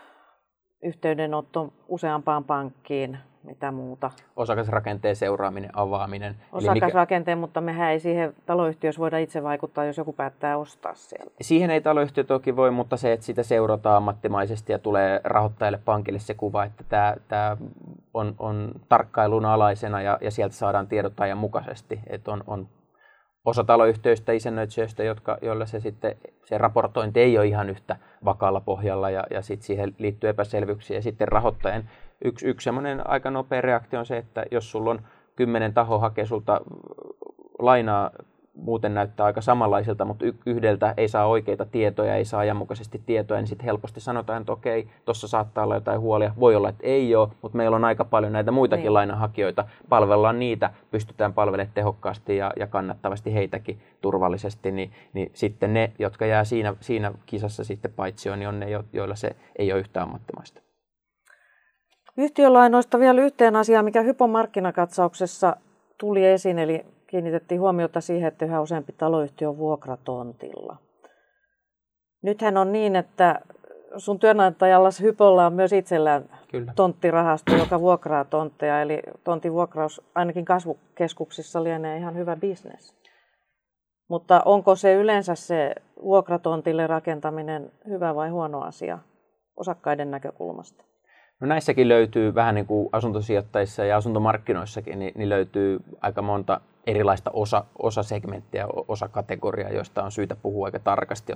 yhteydenotto 0.83 1.73
useampaan 1.87 2.43
pankkiin, 2.43 3.17
mitä 3.43 3.71
muuta? 3.71 4.11
Osakasrakenteen 4.35 5.15
seuraaminen, 5.15 5.69
avaaminen. 5.73 6.35
Osakasrakenteen, 6.51 7.37
mikä... 7.37 7.41
mutta 7.41 7.61
mehän 7.61 7.91
ei 7.91 7.99
siihen 7.99 8.33
taloyhtiössä 8.45 8.99
voida 8.99 9.17
itse 9.17 9.43
vaikuttaa, 9.43 9.85
jos 9.85 9.97
joku 9.97 10.13
päättää 10.13 10.57
ostaa 10.57 10.93
sieltä. 10.93 11.31
Siihen 11.41 11.69
ei 11.69 11.81
taloyhtiö 11.81 12.23
toki 12.23 12.55
voi, 12.55 12.71
mutta 12.71 12.97
se, 12.97 13.13
että 13.13 13.25
sitä 13.25 13.43
seurataan 13.43 13.97
ammattimaisesti 13.97 14.71
ja 14.71 14.79
tulee 14.79 15.21
rahoittajalle 15.23 15.79
pankille 15.85 16.19
se 16.19 16.33
kuva, 16.33 16.63
että 16.63 16.83
tämä, 16.89 17.15
tämä 17.27 17.57
on, 18.13 18.35
on 18.39 18.71
tarkkailun 18.89 19.45
alaisena 19.45 20.01
ja, 20.01 20.17
ja 20.21 20.31
sieltä 20.31 20.55
saadaan 20.55 20.87
tiedot 20.87 21.19
ajan 21.19 21.37
mukaisesti. 21.37 21.99
Että 22.07 22.31
on, 22.31 22.43
on 22.47 22.67
osa 23.45 23.63
taloyhtiöistä, 23.63 24.31
isännöitsijöistä, 24.31 25.03
jotka, 25.03 25.37
joilla 25.41 25.65
se, 25.65 25.79
sitten, 25.79 26.15
se 26.45 26.57
raportointi 26.57 27.19
ei 27.19 27.37
ole 27.37 27.47
ihan 27.47 27.69
yhtä 27.69 27.95
vakaalla 28.25 28.61
pohjalla 28.61 29.09
ja, 29.09 29.23
ja 29.31 29.41
sitten 29.41 29.65
siihen 29.65 29.95
liittyy 29.97 30.29
epäselvyyksiä. 30.29 30.97
Ja 30.97 31.01
sitten 31.01 31.27
rahoittajan 31.27 31.89
yksi, 32.25 32.47
yksi 32.47 32.63
semmoinen 32.63 33.09
aika 33.09 33.31
nopea 33.31 33.61
reaktio 33.61 33.99
on 33.99 34.05
se, 34.05 34.17
että 34.17 34.45
jos 34.51 34.71
sulla 34.71 34.91
on 34.91 35.01
kymmenen 35.35 35.73
taho 35.73 35.99
hakee 35.99 36.25
sulta 36.25 36.61
lainaa 37.59 38.11
muuten 38.55 38.93
näyttää 38.93 39.25
aika 39.25 39.41
samanlaisilta, 39.41 40.05
mutta 40.05 40.25
yhdeltä 40.45 40.93
ei 40.97 41.07
saa 41.07 41.25
oikeita 41.25 41.65
tietoja, 41.65 42.15
ei 42.15 42.25
saa 42.25 42.39
ajanmukaisesti 42.39 43.01
tietoja, 43.05 43.39
niin 43.39 43.47
sitten 43.47 43.65
helposti 43.65 43.99
sanotaan, 43.99 44.41
että 44.41 44.51
okei, 44.51 44.87
tuossa 45.05 45.27
saattaa 45.27 45.63
olla 45.63 45.75
jotain 45.75 45.99
huolia. 45.99 46.33
Voi 46.39 46.55
olla, 46.55 46.69
että 46.69 46.83
ei 46.87 47.15
ole, 47.15 47.29
mutta 47.41 47.57
meillä 47.57 47.75
on 47.75 47.85
aika 47.85 48.05
paljon 48.05 48.33
näitä 48.33 48.51
muitakin 48.51 48.83
niin. 48.83 48.93
lainahakijoita. 48.93 49.65
Palvellaan 49.89 50.39
niitä, 50.39 50.69
pystytään 50.91 51.33
palvelemaan 51.33 51.73
tehokkaasti 51.73 52.37
ja, 52.37 52.53
ja 52.55 52.67
kannattavasti 52.67 53.33
heitäkin 53.33 53.79
turvallisesti, 54.01 54.71
niin, 54.71 54.91
niin 55.13 55.31
sitten 55.33 55.73
ne, 55.73 55.91
jotka 55.99 56.25
jää 56.25 56.43
siinä, 56.43 56.75
siinä 56.79 57.11
kisassa 57.25 57.63
sitten 57.63 57.93
paitsi 57.93 58.29
on, 58.29 58.39
niin 58.39 58.49
on 58.49 58.59
ne, 58.59 58.67
joilla 58.93 59.15
se 59.15 59.35
ei 59.55 59.71
ole 59.71 59.79
yhtään 59.79 60.05
ammattimaista. 60.07 60.61
Yhtiölainoista 62.17 62.99
vielä 62.99 63.21
yhteen 63.21 63.55
asiaan, 63.55 63.85
mikä 63.85 64.01
hypomarkkinakatsauksessa 64.01 65.55
tuli 65.97 66.25
esiin, 66.25 66.59
eli 66.59 66.85
kiinnitettiin 67.07 67.61
huomiota 67.61 68.01
siihen, 68.01 68.27
että 68.27 68.45
yhä 68.45 68.61
useampi 68.61 68.93
taloyhtiö 68.97 69.49
on 69.49 69.57
vuokratontilla. 69.57 70.77
Nythän 72.21 72.57
on 72.57 72.71
niin, 72.71 72.95
että 72.95 73.41
sun 73.97 74.19
työnantajalla 74.19 74.89
Hypolla 75.01 75.45
on 75.45 75.53
myös 75.53 75.73
itsellään 75.73 76.29
Kyllä. 76.51 76.73
tonttirahasto, 76.75 77.55
joka 77.55 77.79
vuokraa 77.79 78.25
tontteja. 78.25 78.81
Eli 78.81 79.01
tontin 79.23 79.53
vuokraus 79.53 80.01
ainakin 80.15 80.45
kasvukeskuksissa 80.45 81.63
lienee 81.63 81.97
ihan 81.97 82.15
hyvä 82.15 82.35
bisnes. 82.35 82.95
Mutta 84.07 84.41
onko 84.45 84.75
se 84.75 84.93
yleensä 84.93 85.35
se 85.35 85.75
vuokratontille 86.03 86.87
rakentaminen 86.87 87.71
hyvä 87.87 88.15
vai 88.15 88.29
huono 88.29 88.61
asia 88.61 88.99
osakkaiden 89.57 90.11
näkökulmasta? 90.11 90.83
No 91.39 91.47
näissäkin 91.47 91.89
löytyy 91.89 92.35
vähän 92.35 92.55
niin 92.55 92.65
kuin 92.65 92.89
asuntosijoittajissa 92.91 93.85
ja 93.85 93.97
asuntomarkkinoissakin, 93.97 94.99
niin, 94.99 95.11
niin 95.15 95.29
löytyy 95.29 95.79
aika 96.01 96.21
monta 96.21 96.61
erilaista 96.87 97.31
osa, 97.33 97.65
osasegmenttiä, 97.79 98.67
osakategoriaa, 98.87 99.69
joista 99.69 100.03
on 100.03 100.11
syytä 100.11 100.35
puhua 100.35 100.67
aika 100.67 100.79
tarkasti, 100.79 101.33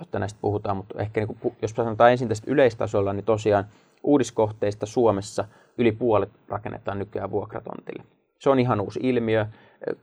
jotta 0.00 0.18
näistä 0.18 0.38
puhutaan. 0.42 0.76
Mutta 0.76 1.02
ehkä 1.02 1.20
niin 1.20 1.36
kuin, 1.40 1.56
jos 1.62 1.70
sanotaan 1.70 2.10
ensin 2.10 2.28
tästä 2.28 2.50
yleistasolla, 2.50 3.12
niin 3.12 3.24
tosiaan 3.24 3.64
uudiskohteista 4.02 4.86
Suomessa 4.86 5.44
yli 5.78 5.92
puolet 5.92 6.30
rakennetaan 6.48 6.98
nykyään 6.98 7.30
vuokratontille. 7.30 8.02
Se 8.38 8.50
on 8.50 8.60
ihan 8.60 8.80
uusi 8.80 9.00
ilmiö. 9.02 9.46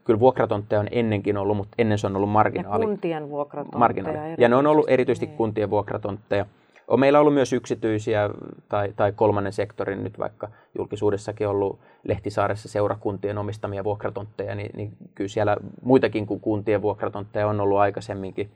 Kyllä 0.04 0.20
vuokratontteja 0.20 0.80
on 0.80 0.88
ennenkin 0.90 1.36
ollut, 1.36 1.56
mutta 1.56 1.74
ennen 1.78 1.98
se 1.98 2.06
on 2.06 2.16
ollut 2.16 2.30
marginaali. 2.30 2.84
Ja 2.84 2.88
kuntien 2.88 3.28
vuokratontteja. 3.28 3.78
Marginaali. 3.78 4.34
Ja 4.38 4.48
ne 4.48 4.56
on 4.56 4.66
ollut 4.66 4.88
erityisesti 4.88 5.26
niin. 5.26 5.36
kuntien 5.36 5.70
vuokratontteja. 5.70 6.46
On 6.88 7.00
meillä 7.00 7.20
ollut 7.20 7.34
myös 7.34 7.52
yksityisiä 7.52 8.30
tai, 8.68 8.92
tai 8.96 9.12
kolmannen 9.12 9.52
sektorin, 9.52 10.04
nyt 10.04 10.18
vaikka 10.18 10.48
julkisuudessakin 10.78 11.48
ollut 11.48 11.80
Lehtisaaressa 12.04 12.68
seurakuntien 12.68 13.38
omistamia 13.38 13.84
vuokratontteja, 13.84 14.54
niin, 14.54 14.70
niin 14.76 14.96
kyllä 15.14 15.28
siellä 15.28 15.56
muitakin 15.82 16.26
kuin 16.26 16.40
kuntien 16.40 16.82
vuokratontteja 16.82 17.46
on 17.46 17.60
ollut 17.60 17.78
aikaisemminkin. 17.78 18.50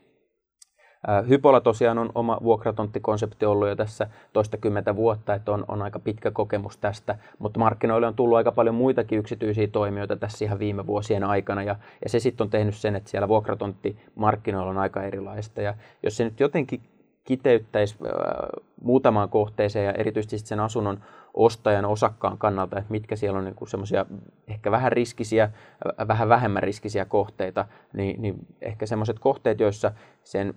Hypola 1.28 1.60
tosiaan 1.60 1.98
on 1.98 2.10
oma 2.14 2.38
vuokratonttikonsepti 2.42 3.46
ollut 3.46 3.68
jo 3.68 3.76
tässä 3.76 4.06
toistakymmentä 4.32 4.96
vuotta, 4.96 5.34
että 5.34 5.52
on, 5.52 5.64
on 5.68 5.82
aika 5.82 5.98
pitkä 5.98 6.30
kokemus 6.30 6.78
tästä, 6.78 7.18
mutta 7.38 7.58
markkinoille 7.58 8.06
on 8.06 8.14
tullut 8.14 8.36
aika 8.36 8.52
paljon 8.52 8.74
muitakin 8.74 9.18
yksityisiä 9.18 9.66
toimijoita 9.66 10.16
tässä 10.16 10.44
ihan 10.44 10.58
viime 10.58 10.86
vuosien 10.86 11.24
aikana, 11.24 11.62
ja, 11.62 11.76
ja 12.02 12.08
se 12.08 12.18
sitten 12.18 12.44
on 12.44 12.50
tehnyt 12.50 12.74
sen, 12.74 12.96
että 12.96 13.10
siellä 13.10 13.28
vuokratonttimarkkinoilla 13.28 14.70
on 14.70 14.78
aika 14.78 15.02
erilaista, 15.02 15.62
ja 15.62 15.74
jos 16.02 16.16
se 16.16 16.24
nyt 16.24 16.40
jotenkin 16.40 16.80
kiteyttäisi 17.26 17.96
muutamaan 18.82 19.28
kohteeseen 19.28 19.86
ja 19.86 19.92
erityisesti 19.92 20.38
sen 20.38 20.60
asunnon 20.60 21.00
ostajan 21.34 21.84
osakkaan 21.84 22.38
kannalta, 22.38 22.78
että 22.78 22.90
mitkä 22.90 23.16
siellä 23.16 23.38
on 23.38 23.44
niin 23.44 23.68
semmoisia 23.68 24.06
ehkä 24.48 24.70
vähän 24.70 24.92
riskisiä, 24.92 25.50
vähän 26.08 26.28
vähemmän 26.28 26.62
riskisiä 26.62 27.04
kohteita, 27.04 27.64
niin, 27.92 28.22
niin 28.22 28.46
ehkä 28.60 28.86
semmoiset 28.86 29.18
kohteet, 29.18 29.60
joissa 29.60 29.92
sen 30.24 30.54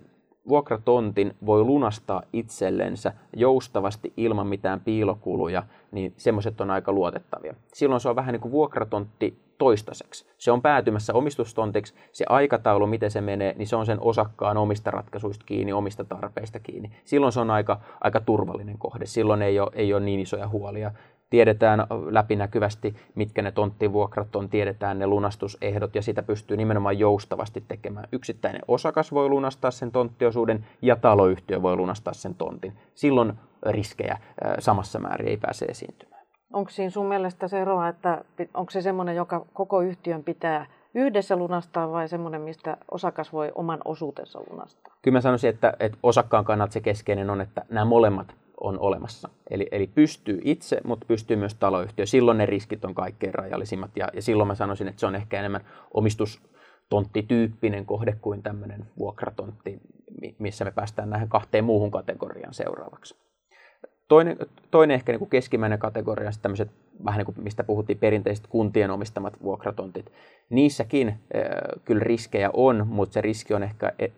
vuokratontin 0.48 1.34
voi 1.46 1.64
lunastaa 1.64 2.22
itsellensä 2.32 3.12
joustavasti 3.36 4.12
ilman 4.16 4.46
mitään 4.46 4.80
piilokuluja, 4.80 5.62
niin 5.92 6.14
semmoiset 6.16 6.60
on 6.60 6.70
aika 6.70 6.92
luotettavia. 6.92 7.54
Silloin 7.72 8.00
se 8.00 8.08
on 8.08 8.16
vähän 8.16 8.32
niin 8.32 8.40
kuin 8.40 8.52
vuokratontti 8.52 9.38
toistaiseksi. 9.58 10.26
Se 10.38 10.52
on 10.52 10.62
päätymässä 10.62 11.14
omistustontiksi, 11.14 11.94
se 12.12 12.24
aikataulu, 12.28 12.86
miten 12.86 13.10
se 13.10 13.20
menee, 13.20 13.54
niin 13.58 13.66
se 13.66 13.76
on 13.76 13.86
sen 13.86 14.00
osakkaan 14.00 14.56
omista 14.56 14.90
ratkaisuista 14.90 15.44
kiinni, 15.46 15.72
omista 15.72 16.04
tarpeista 16.04 16.60
kiinni. 16.60 16.90
Silloin 17.04 17.32
se 17.32 17.40
on 17.40 17.50
aika, 17.50 17.80
aika 18.00 18.20
turvallinen 18.20 18.78
kohde, 18.78 19.06
silloin 19.06 19.42
ei 19.42 19.60
ole, 19.60 19.70
ei 19.74 19.94
ole 19.94 20.00
niin 20.00 20.20
isoja 20.20 20.48
huolia 20.48 20.90
tiedetään 21.30 21.86
läpinäkyvästi, 22.10 22.94
mitkä 23.14 23.42
ne 23.42 23.52
tonttivuokrat 23.52 24.36
on, 24.36 24.48
tiedetään 24.48 24.98
ne 24.98 25.06
lunastusehdot 25.06 25.94
ja 25.94 26.02
sitä 26.02 26.22
pystyy 26.22 26.56
nimenomaan 26.56 26.98
joustavasti 26.98 27.64
tekemään. 27.68 28.08
Yksittäinen 28.12 28.62
osakas 28.68 29.12
voi 29.12 29.28
lunastaa 29.28 29.70
sen 29.70 29.92
tonttiosuuden 29.92 30.66
ja 30.82 30.96
taloyhtiö 30.96 31.62
voi 31.62 31.76
lunastaa 31.76 32.12
sen 32.12 32.34
tontin. 32.34 32.72
Silloin 32.94 33.32
riskejä 33.66 34.18
samassa 34.58 34.98
määrin 34.98 35.28
ei 35.28 35.36
pääse 35.36 35.64
esiintymään. 35.64 36.20
Onko 36.52 36.70
siinä 36.70 36.90
sun 36.90 37.06
mielestä 37.06 37.48
se 37.48 37.60
eroa, 37.60 37.88
että 37.88 38.24
onko 38.54 38.70
se 38.70 38.82
semmoinen, 38.82 39.16
joka 39.16 39.46
koko 39.52 39.80
yhtiön 39.80 40.24
pitää 40.24 40.66
yhdessä 40.94 41.36
lunastaa 41.36 41.90
vai 41.90 42.08
semmoinen, 42.08 42.40
mistä 42.40 42.76
osakas 42.90 43.32
voi 43.32 43.52
oman 43.54 43.78
osuutensa 43.84 44.40
lunastaa? 44.50 44.94
Kyllä 45.02 45.16
mä 45.16 45.20
sanoisin, 45.20 45.50
että, 45.50 45.72
että 45.80 45.98
osakkaan 46.02 46.44
kannalta 46.44 46.72
se 46.72 46.80
keskeinen 46.80 47.30
on, 47.30 47.40
että 47.40 47.64
nämä 47.68 47.84
molemmat 47.84 48.34
on 48.60 48.78
olemassa. 48.78 49.28
Eli, 49.50 49.68
eli 49.72 49.86
pystyy 49.86 50.40
itse, 50.44 50.80
mutta 50.84 51.06
pystyy 51.06 51.36
myös 51.36 51.54
taloyhtiö. 51.54 52.06
Silloin 52.06 52.38
ne 52.38 52.46
riskit 52.46 52.84
on 52.84 52.94
kaikkein 52.94 53.34
rajallisimmat 53.34 53.90
ja, 53.96 54.08
ja 54.12 54.22
silloin 54.22 54.46
mä 54.46 54.54
sanoisin, 54.54 54.88
että 54.88 55.00
se 55.00 55.06
on 55.06 55.14
ehkä 55.14 55.38
enemmän 55.38 55.64
omistustonttityyppinen 55.94 57.86
kohde 57.86 58.16
kuin 58.20 58.42
tämmöinen 58.42 58.86
vuokratontti, 58.98 59.80
missä 60.38 60.64
me 60.64 60.70
päästään 60.70 61.10
näihin 61.10 61.28
kahteen 61.28 61.64
muuhun 61.64 61.90
kategoriaan 61.90 62.54
seuraavaksi. 62.54 63.16
Toinen, 64.08 64.36
toinen 64.70 64.94
ehkä 64.94 65.12
niin 65.12 65.18
kuin 65.18 65.30
keskimmäinen 65.30 65.78
kategoria 65.78 66.28
on 66.28 66.32
tämmöiset, 66.42 66.70
vähän 67.04 67.18
niin 67.18 67.26
kuin 67.26 67.40
mistä 67.42 67.64
puhuttiin, 67.64 67.98
perinteiset 67.98 68.46
kuntien 68.46 68.90
omistamat 68.90 69.42
vuokratontit. 69.42 70.12
Niissäkin 70.50 71.08
äh, 71.08 71.16
kyllä 71.84 72.04
riskejä 72.04 72.50
on, 72.52 72.86
mutta 72.86 73.12
se 73.12 73.20
riski 73.20 73.54
on 73.54 73.62
ehkä 73.62 73.92
e, 73.98 74.08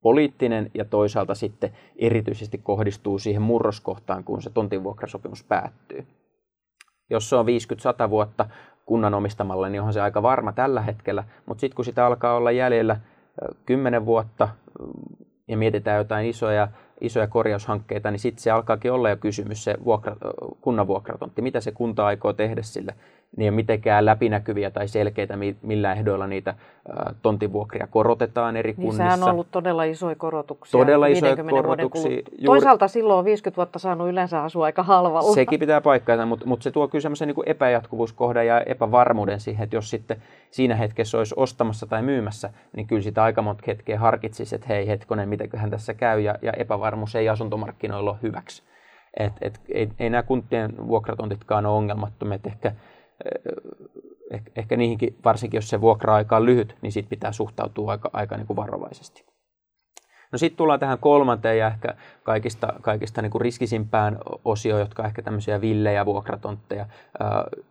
poliittinen 0.00 0.70
ja 0.74 0.84
toisaalta 0.84 1.34
sitten 1.34 1.70
erityisesti 1.96 2.58
kohdistuu 2.58 3.18
siihen 3.18 3.42
murroskohtaan, 3.42 4.24
kun 4.24 4.42
se 4.42 4.50
tontin 4.50 4.84
vuokrasopimus 4.84 5.44
päättyy. 5.44 6.06
Jos 7.10 7.28
se 7.28 7.36
on 7.36 7.46
50-100 8.06 8.10
vuotta 8.10 8.46
kunnan 8.86 9.14
omistamalla, 9.14 9.68
niin 9.68 9.80
onhan 9.80 9.92
se 9.92 10.00
aika 10.00 10.22
varma 10.22 10.52
tällä 10.52 10.80
hetkellä, 10.80 11.24
mutta 11.46 11.60
sitten 11.60 11.76
kun 11.76 11.84
sitä 11.84 12.06
alkaa 12.06 12.36
olla 12.36 12.50
jäljellä 12.50 13.00
10 13.66 14.06
vuotta 14.06 14.48
ja 15.48 15.56
mietitään 15.56 15.98
jotain 15.98 16.26
isoja, 16.26 16.68
isoja 17.00 17.26
korjaushankkeita, 17.26 18.10
niin 18.10 18.18
sitten 18.18 18.42
se 18.42 18.50
alkaakin 18.50 18.92
olla 18.92 19.10
jo 19.10 19.16
kysymys 19.16 19.64
se 19.64 19.74
vuokra, 19.84 20.16
kunnan 20.60 20.86
vuokratontti, 20.86 21.42
mitä 21.42 21.60
se 21.60 21.72
kunta 21.72 22.06
aikoo 22.06 22.32
tehdä 22.32 22.62
sille 22.62 22.94
ne 23.36 23.44
ei 23.44 23.48
ole 23.48 23.56
mitenkään 23.56 24.04
läpinäkyviä 24.06 24.70
tai 24.70 24.88
selkeitä, 24.88 25.34
millä 25.62 25.92
ehdoilla 25.92 26.26
niitä 26.26 26.54
tontivuokria 27.22 27.86
korotetaan 27.86 28.56
eri 28.56 28.74
kunnissa. 28.74 29.02
Niin 29.02 29.12
sehän 29.12 29.22
on 29.22 29.30
ollut 29.34 29.50
todella 29.50 29.84
isoja 29.84 30.16
korotuksia. 30.16 30.80
Todella 30.80 31.06
isoja 31.06 31.36
korotuksia. 31.50 32.10
Juuri... 32.10 32.44
Toisaalta 32.44 32.88
silloin 32.88 33.24
50 33.24 33.56
vuotta 33.56 33.78
saanut 33.78 34.08
yleensä 34.08 34.42
asua 34.42 34.64
aika 34.64 34.82
halvalla. 34.82 35.34
Sekin 35.34 35.60
pitää 35.60 35.80
paikkaansa, 35.80 36.26
mutta, 36.26 36.46
mutta 36.46 36.64
se 36.64 36.70
tuo 36.70 36.88
kyllä 36.88 37.02
semmoisen 37.02 37.28
niin 37.28 37.48
epäjatkuvuuskohdan 37.48 38.46
ja 38.46 38.60
epävarmuuden 38.60 39.40
siihen, 39.40 39.64
että 39.64 39.76
jos 39.76 39.90
sitten 39.90 40.16
siinä 40.50 40.74
hetkessä 40.74 41.18
olisi 41.18 41.34
ostamassa 41.36 41.86
tai 41.86 42.02
myymässä, 42.02 42.50
niin 42.76 42.86
kyllä 42.86 43.02
sitä 43.02 43.22
aika 43.22 43.42
monta 43.42 43.62
hetkeä 43.66 43.98
harkitsisi, 43.98 44.54
että 44.54 44.66
hei 44.68 44.86
hetkonen, 44.86 45.28
mitäköhän 45.28 45.70
tässä 45.70 45.94
käy, 45.94 46.20
ja, 46.20 46.34
ja 46.42 46.52
epävarmuus 46.52 47.16
ei 47.16 47.28
asuntomarkkinoilla 47.28 48.10
ole 48.10 48.18
hyväksi. 48.22 48.62
Et, 49.16 49.32
et, 49.40 49.60
ei, 49.68 49.88
ei 49.98 50.10
nämä 50.10 50.22
kuntien 50.22 50.88
vuokratontitkaan 50.88 51.66
ole 51.66 51.76
ongelmattomia, 51.76 52.38
ehkä 52.46 52.72
Eh, 53.24 54.42
ehkä 54.56 54.76
niihinkin, 54.76 55.16
varsinkin 55.24 55.58
jos 55.58 55.68
se 55.68 55.80
vuokra-aika 55.80 56.36
on 56.36 56.46
lyhyt, 56.46 56.76
niin 56.82 56.92
siitä 56.92 57.08
pitää 57.08 57.32
suhtautua 57.32 57.90
aika, 57.90 58.10
aika 58.12 58.36
niin 58.36 58.46
kuin 58.46 58.56
varovaisesti. 58.56 59.24
No 60.32 60.38
sitten 60.38 60.56
tullaan 60.56 60.80
tähän 60.80 60.98
kolmanteen 60.98 61.58
ja 61.58 61.66
ehkä 61.66 61.94
kaikista, 62.22 62.72
kaikista 62.82 63.22
niin 63.22 63.30
kuin 63.30 63.42
riskisimpään 63.42 64.18
osioon, 64.44 64.80
jotka 64.80 65.02
on 65.02 65.06
ehkä 65.06 65.22
tämmöisiä 65.22 65.60
villejä 65.60 66.06
vuokratontteja, 66.06 66.86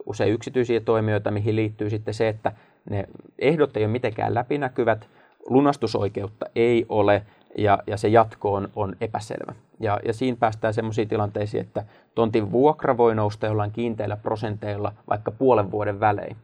usein 0.06 0.34
yksityisiä 0.34 0.80
toimijoita, 0.80 1.32
mihin 1.32 1.56
liittyy 1.56 1.90
sitten 1.90 2.14
se, 2.14 2.30
että 2.30 2.52
ne 2.90 3.08
ehdot 3.40 3.78
ei 3.78 3.84
ole 3.84 3.92
mitenkään 3.92 4.34
läpinäkyvät, 4.34 5.10
lunastusoikeutta 5.50 6.46
ei 6.56 6.86
ole 6.90 7.26
ja, 7.58 7.80
ja 7.88 7.98
se 7.98 8.08
jatko 8.08 8.54
on, 8.54 8.70
on 8.76 8.96
epäselvä. 9.02 9.54
Ja, 9.80 10.00
ja 10.06 10.14
siinä 10.14 10.38
päästään 10.40 10.74
sellaisiin 10.74 11.08
tilanteisiin, 11.08 11.62
että 11.62 11.84
tontin 12.16 12.52
vuokra 12.52 12.98
voi 12.98 13.16
nousta 13.16 13.46
jollain 13.46 13.72
kiinteillä 13.72 14.18
prosenteilla 14.18 14.94
vaikka 15.10 15.32
puolen 15.32 15.72
vuoden 15.72 16.00
välein. 16.00 16.38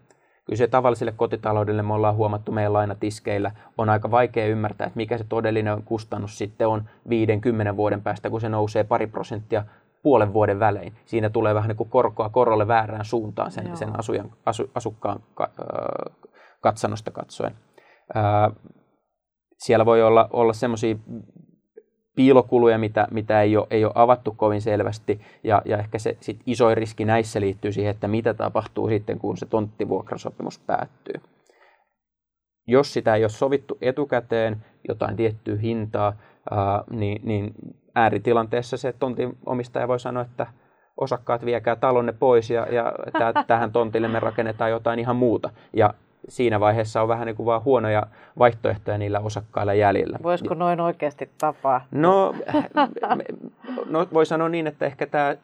Kyllä 0.46 0.58
se 0.58 0.68
tavalliselle 0.68 1.12
kotitaloudelle 1.12 1.82
me 1.82 1.94
ollaan 1.94 2.16
huomattu 2.16 2.52
meidän 2.52 2.74
lainatiskeillä, 2.74 3.52
on 3.78 3.90
aika 3.90 4.12
vaikea 4.12 4.48
ymmärtää, 4.48 4.88
että 4.88 4.98
mikä 4.98 5.18
se 5.18 5.24
todellinen 5.30 5.84
kustannus 5.84 6.38
sitten 6.38 6.68
on 6.68 6.84
5-10 7.74 7.76
vuoden 7.76 8.02
päästä, 8.02 8.30
kun 8.30 8.42
se 8.42 8.50
nousee 8.50 8.84
pari 8.84 9.08
prosenttia 9.08 9.64
puolen 10.04 10.34
vuoden 10.34 10.60
välein. 10.60 10.94
Siinä 11.06 11.30
tulee 11.30 11.56
vähän 11.56 11.68
niin 11.68 11.78
kuin 11.78 11.90
korkoa 11.90 12.30
korolle 12.30 12.68
väärään 12.68 13.06
suuntaan 13.06 13.52
sen, 13.52 13.78
sen 13.78 14.00
asujan, 14.00 14.32
asu, 14.46 14.72
asukkaan 14.76 15.20
ka, 15.34 15.50
katsannosta 16.62 17.12
katsoen. 17.12 17.56
Siellä 19.62 19.86
voi 19.86 20.04
olla, 20.04 20.30
olla 20.34 20.54
semmoisia 20.54 20.96
piilokuluja, 22.16 22.78
mitä, 22.78 23.08
mitä 23.12 23.42
ei, 23.42 23.58
ole, 23.58 23.68
ei 23.70 23.86
ole 23.86 23.92
avattu 23.96 24.34
kovin 24.38 24.62
selvästi. 24.62 25.22
Ja, 25.44 25.62
ja 25.66 25.78
ehkä 25.78 26.00
se 26.00 26.18
sit 26.20 26.40
isoin 26.46 26.78
riski 26.78 27.06
näissä 27.06 27.42
liittyy 27.42 27.72
siihen, 27.72 27.92
että 27.92 28.08
mitä 28.08 28.34
tapahtuu 28.34 28.90
sitten, 28.90 29.20
kun 29.20 29.38
se 29.38 29.46
tonttivuokrasopimus 29.46 30.60
päättyy. 30.60 31.22
Jos 32.68 32.94
sitä 32.94 33.16
ei 33.16 33.24
ole 33.24 33.30
sovittu 33.30 33.78
etukäteen, 33.82 34.66
jotain 34.88 35.16
tiettyä 35.16 35.58
hintaa, 35.58 36.14
ää, 36.52 36.84
niin, 36.90 37.22
niin 37.24 37.54
ääritilanteessa 37.96 38.78
se 38.78 38.94
tontin 38.94 39.38
omistaja 39.46 39.88
voi 39.88 40.00
sanoa, 40.00 40.24
että 40.24 40.48
osakkaat 40.98 41.46
viekää 41.46 41.76
talonne 41.76 42.12
pois 42.12 42.50
ja, 42.50 42.68
ja 42.72 42.94
tähän 43.48 43.72
tontille 43.72 44.08
me 44.08 44.20
rakennetaan 44.20 44.72
jotain 44.72 45.00
ihan 45.00 45.16
muuta. 45.16 45.50
Ja 45.74 45.94
siinä 46.28 46.60
vaiheessa 46.60 47.02
on 47.02 47.08
vähän 47.08 47.26
niin 47.26 47.36
kuin 47.36 47.46
vaan 47.46 47.64
huonoja 47.64 48.08
vaihtoehtoja 48.40 48.98
niillä 48.98 49.20
osakkailla 49.20 49.74
jäljellä. 49.74 50.20
Voisiko 50.24 50.54
noin 50.54 50.80
oikeasti 50.80 51.30
tapaa? 51.38 51.86
No, 51.92 52.36
no 53.90 54.08
voi 54.14 54.26
sanoa 54.26 54.50
niin, 54.50 54.68
että 54.68 54.86
ehkä 54.86 55.08
tämä 55.08 55.36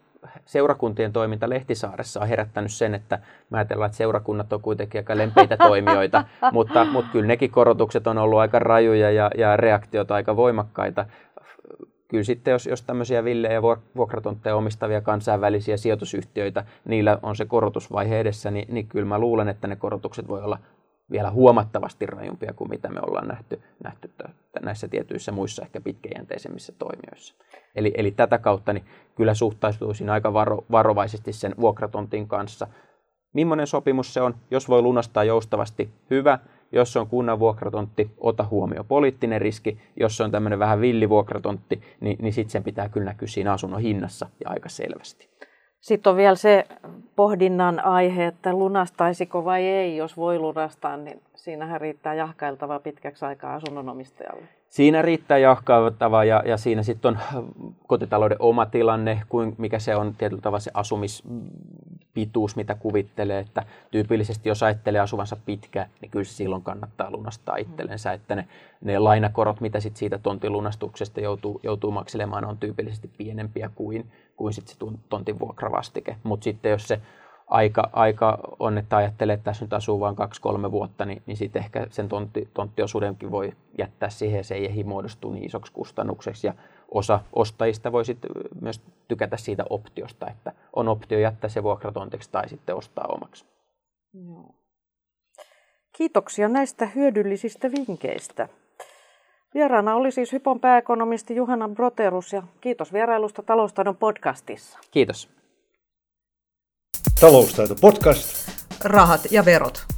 seurakuntien 0.46 1.14
toiminta 1.14 1.50
Lehtisaaressa 1.50 2.20
on 2.20 2.28
herättänyt 2.28 2.72
sen, 2.72 2.96
että 2.96 3.20
mä 3.50 3.58
ajatellaan, 3.58 3.86
että 3.86 3.98
seurakunnat 3.98 4.54
on 4.54 4.62
kuitenkin 4.62 5.00
aika 5.00 5.18
lempeitä 5.18 5.58
toimijoita, 5.68 6.24
mutta, 6.52 6.86
mutta 6.86 7.12
kyllä 7.12 7.28
nekin 7.28 7.52
korotukset 7.52 8.08
on 8.08 8.18
ollut 8.18 8.40
aika 8.40 8.60
rajuja 8.60 9.12
ja, 9.12 9.32
ja 9.38 9.58
reaktiot 9.58 10.12
aika 10.12 10.36
voimakkaita 10.36 11.06
kyllä 12.08 12.24
sitten, 12.24 12.52
jos, 12.52 12.66
jos 12.66 12.82
tämmöisiä 12.82 13.24
villejä 13.24 13.62
vuokratontteja 13.96 14.56
omistavia 14.56 15.02
kansainvälisiä 15.02 15.78
sijoitusyhtiöitä, 15.78 16.66
niillä 16.86 17.20
on 17.22 17.36
se 17.36 17.46
korotusvaihe 17.46 18.20
edessä, 18.20 18.52
niin, 18.52 18.74
niin 18.74 18.88
kyllä 18.88 19.06
mä 19.06 19.20
luulen, 19.20 19.48
että 19.48 19.68
ne 19.68 19.76
korotukset 19.76 20.28
voi 20.28 20.44
olla 20.44 20.60
vielä 21.12 21.32
huomattavasti 21.32 22.06
rajumpia 22.06 22.54
kuin 22.54 22.70
mitä 22.70 22.90
me 22.90 23.00
ollaan 23.02 23.28
nähty, 23.28 23.62
nähty 23.84 24.12
näissä 24.62 24.88
tietyissä 24.88 25.32
muissa 25.32 25.62
ehkä 25.62 25.82
pitkäjänteisemmissä 25.82 26.74
toimijoissa. 26.80 27.36
Eli, 27.76 27.94
eli 27.98 28.12
tätä 28.12 28.38
kautta 28.38 28.74
niin 28.74 28.86
kyllä 29.16 29.34
suhtautuisin 29.34 30.10
aika 30.10 30.34
varo, 30.34 30.66
varovaisesti 30.72 31.34
sen 31.34 31.56
vuokratontin 31.60 32.28
kanssa. 32.28 32.68
Millainen 33.34 33.68
sopimus 33.68 34.14
se 34.14 34.22
on? 34.22 34.36
Jos 34.52 34.70
voi 34.70 34.82
lunastaa 34.82 35.24
joustavasti, 35.24 35.90
hyvä. 36.10 36.40
Jos 36.72 36.94
se 36.94 37.00
on 37.00 37.08
kunnan 37.08 37.40
vuokratontti, 37.40 38.12
ota 38.18 38.44
huomioon 38.44 38.86
poliittinen 38.86 39.42
riski. 39.42 39.80
Jos 40.00 40.18
se 40.18 40.24
on 40.24 40.32
tämmöinen 40.32 40.60
vähän 40.60 40.82
villivuokratontti, 40.82 41.82
niin, 42.00 42.18
niin 42.22 42.34
sitten 42.34 42.52
sen 42.52 42.64
pitää 42.64 42.90
kyllä 42.90 43.06
näkyä 43.06 43.28
siinä 43.28 43.54
asunnon 43.54 43.82
hinnassa 43.82 44.30
ja 44.44 44.50
aika 44.50 44.70
selvästi. 44.70 45.30
Sitten 45.80 46.10
on 46.12 46.18
vielä 46.18 46.36
se 46.36 46.66
pohdinnan 47.16 47.86
aihe, 47.86 48.26
että 48.26 48.54
lunastaisiko 48.54 49.46
vai 49.46 49.64
ei, 49.64 49.98
jos 49.98 50.18
voi 50.18 50.40
lunastaa, 50.40 50.98
niin 50.98 51.22
siinähän 51.36 51.82
riittää 51.82 52.14
jahkailtava 52.14 52.80
pitkäksi 52.80 53.26
aikaa 53.26 53.56
asunnonomistajalle. 53.56 54.48
Siinä 54.70 55.02
riittää 55.02 55.38
jahkailtava 55.38 56.24
ja, 56.24 56.44
ja 56.46 56.58
siinä 56.58 56.84
sitten 56.84 57.10
on 57.10 57.18
kotitalouden 57.88 58.38
oma 58.40 58.66
tilanne, 58.66 59.22
kuin 59.30 59.56
mikä 59.58 59.80
se 59.80 59.96
on 59.96 60.14
tietyllä 60.18 60.42
tavalla 60.42 60.60
se 60.60 60.72
asumis 60.74 61.24
pituus, 62.18 62.56
mitä 62.56 62.76
kuvittelee, 62.76 63.40
että 63.40 63.64
tyypillisesti 63.92 64.50
jos 64.50 64.64
ajattelee 64.64 65.02
asuvansa 65.02 65.38
pitkä, 65.46 65.88
niin 66.02 66.12
kyllä 66.12 66.26
silloin 66.26 66.62
kannattaa 66.62 67.12
lunastaa 67.12 67.56
itsellensä, 67.56 68.14
että 68.14 68.36
ne, 68.36 68.48
ne 68.82 69.00
lainakorot, 69.00 69.62
mitä 69.62 69.80
sit 69.80 69.98
siitä 69.98 70.18
tontin 70.18 70.52
lunastuksesta 70.52 71.22
joutuu, 71.22 71.60
joutuu 71.64 71.92
makselemaan, 71.92 72.46
on 72.46 72.58
tyypillisesti 72.58 73.10
pienempiä 73.18 73.70
kuin, 73.76 74.12
kuin 74.36 74.54
sit 74.54 74.68
se 74.68 74.76
tontin 75.10 75.40
vuokravastike. 75.40 76.16
Mutta 76.24 76.44
sitten 76.44 76.72
jos 76.72 76.88
se 76.88 77.02
aika, 77.48 77.90
aika 77.94 78.40
on, 78.60 78.78
että 78.78 78.98
ajattelee, 78.98 79.34
että 79.34 79.44
tässä 79.44 79.66
nyt 79.66 79.74
asuu 79.74 80.00
vain 80.00 80.16
kaksi-kolme 80.16 80.72
vuotta, 80.72 81.06
niin, 81.06 81.22
niin 81.26 81.38
sitten 81.38 81.62
ehkä 81.64 81.88
sen 81.90 82.10
tontti, 82.10 82.50
tonttiosuudenkin 82.54 83.32
voi 83.32 83.54
jättää 83.78 84.10
siihen, 84.10 84.44
se 84.44 84.56
ei 84.56 84.66
ehdi 84.66 84.84
muodostua 84.84 85.34
niin 85.34 85.46
isoksi 85.46 85.74
kustannukseksi. 85.74 86.48
Ja 86.48 86.54
osa 86.92 87.20
ostajista 87.34 87.92
voi 87.92 88.06
sitten 88.06 88.30
myös 88.62 88.82
tykätä 89.08 89.38
siitä 89.38 89.64
optiosta, 89.70 90.28
että 90.30 90.52
on 90.76 90.88
optio 90.88 91.20
jättää 91.20 91.50
se 91.50 91.64
vuokratontiksi 91.64 92.30
tai 92.32 92.50
sitten 92.50 92.76
ostaa 92.76 93.06
omaksi. 93.10 93.46
Joo. 94.14 94.56
Kiitoksia 95.98 96.48
näistä 96.48 96.86
hyödyllisistä 96.86 97.72
vinkkeistä. 97.72 98.50
Vieraana 99.54 99.96
oli 99.96 100.12
siis 100.12 100.32
Hypon 100.32 100.60
pääekonomisti 100.60 101.36
Juhana 101.36 101.70
Broterus 101.70 102.34
ja 102.34 102.44
kiitos 102.62 102.94
vierailusta 102.94 103.44
Taloustaidon 103.44 103.98
podcastissa. 103.98 104.80
Kiitos. 104.92 105.30
Taloustaito 107.20 107.76
podcast. 107.82 108.50
Rahat 108.84 109.22
ja 109.32 109.46
verot. 109.46 109.97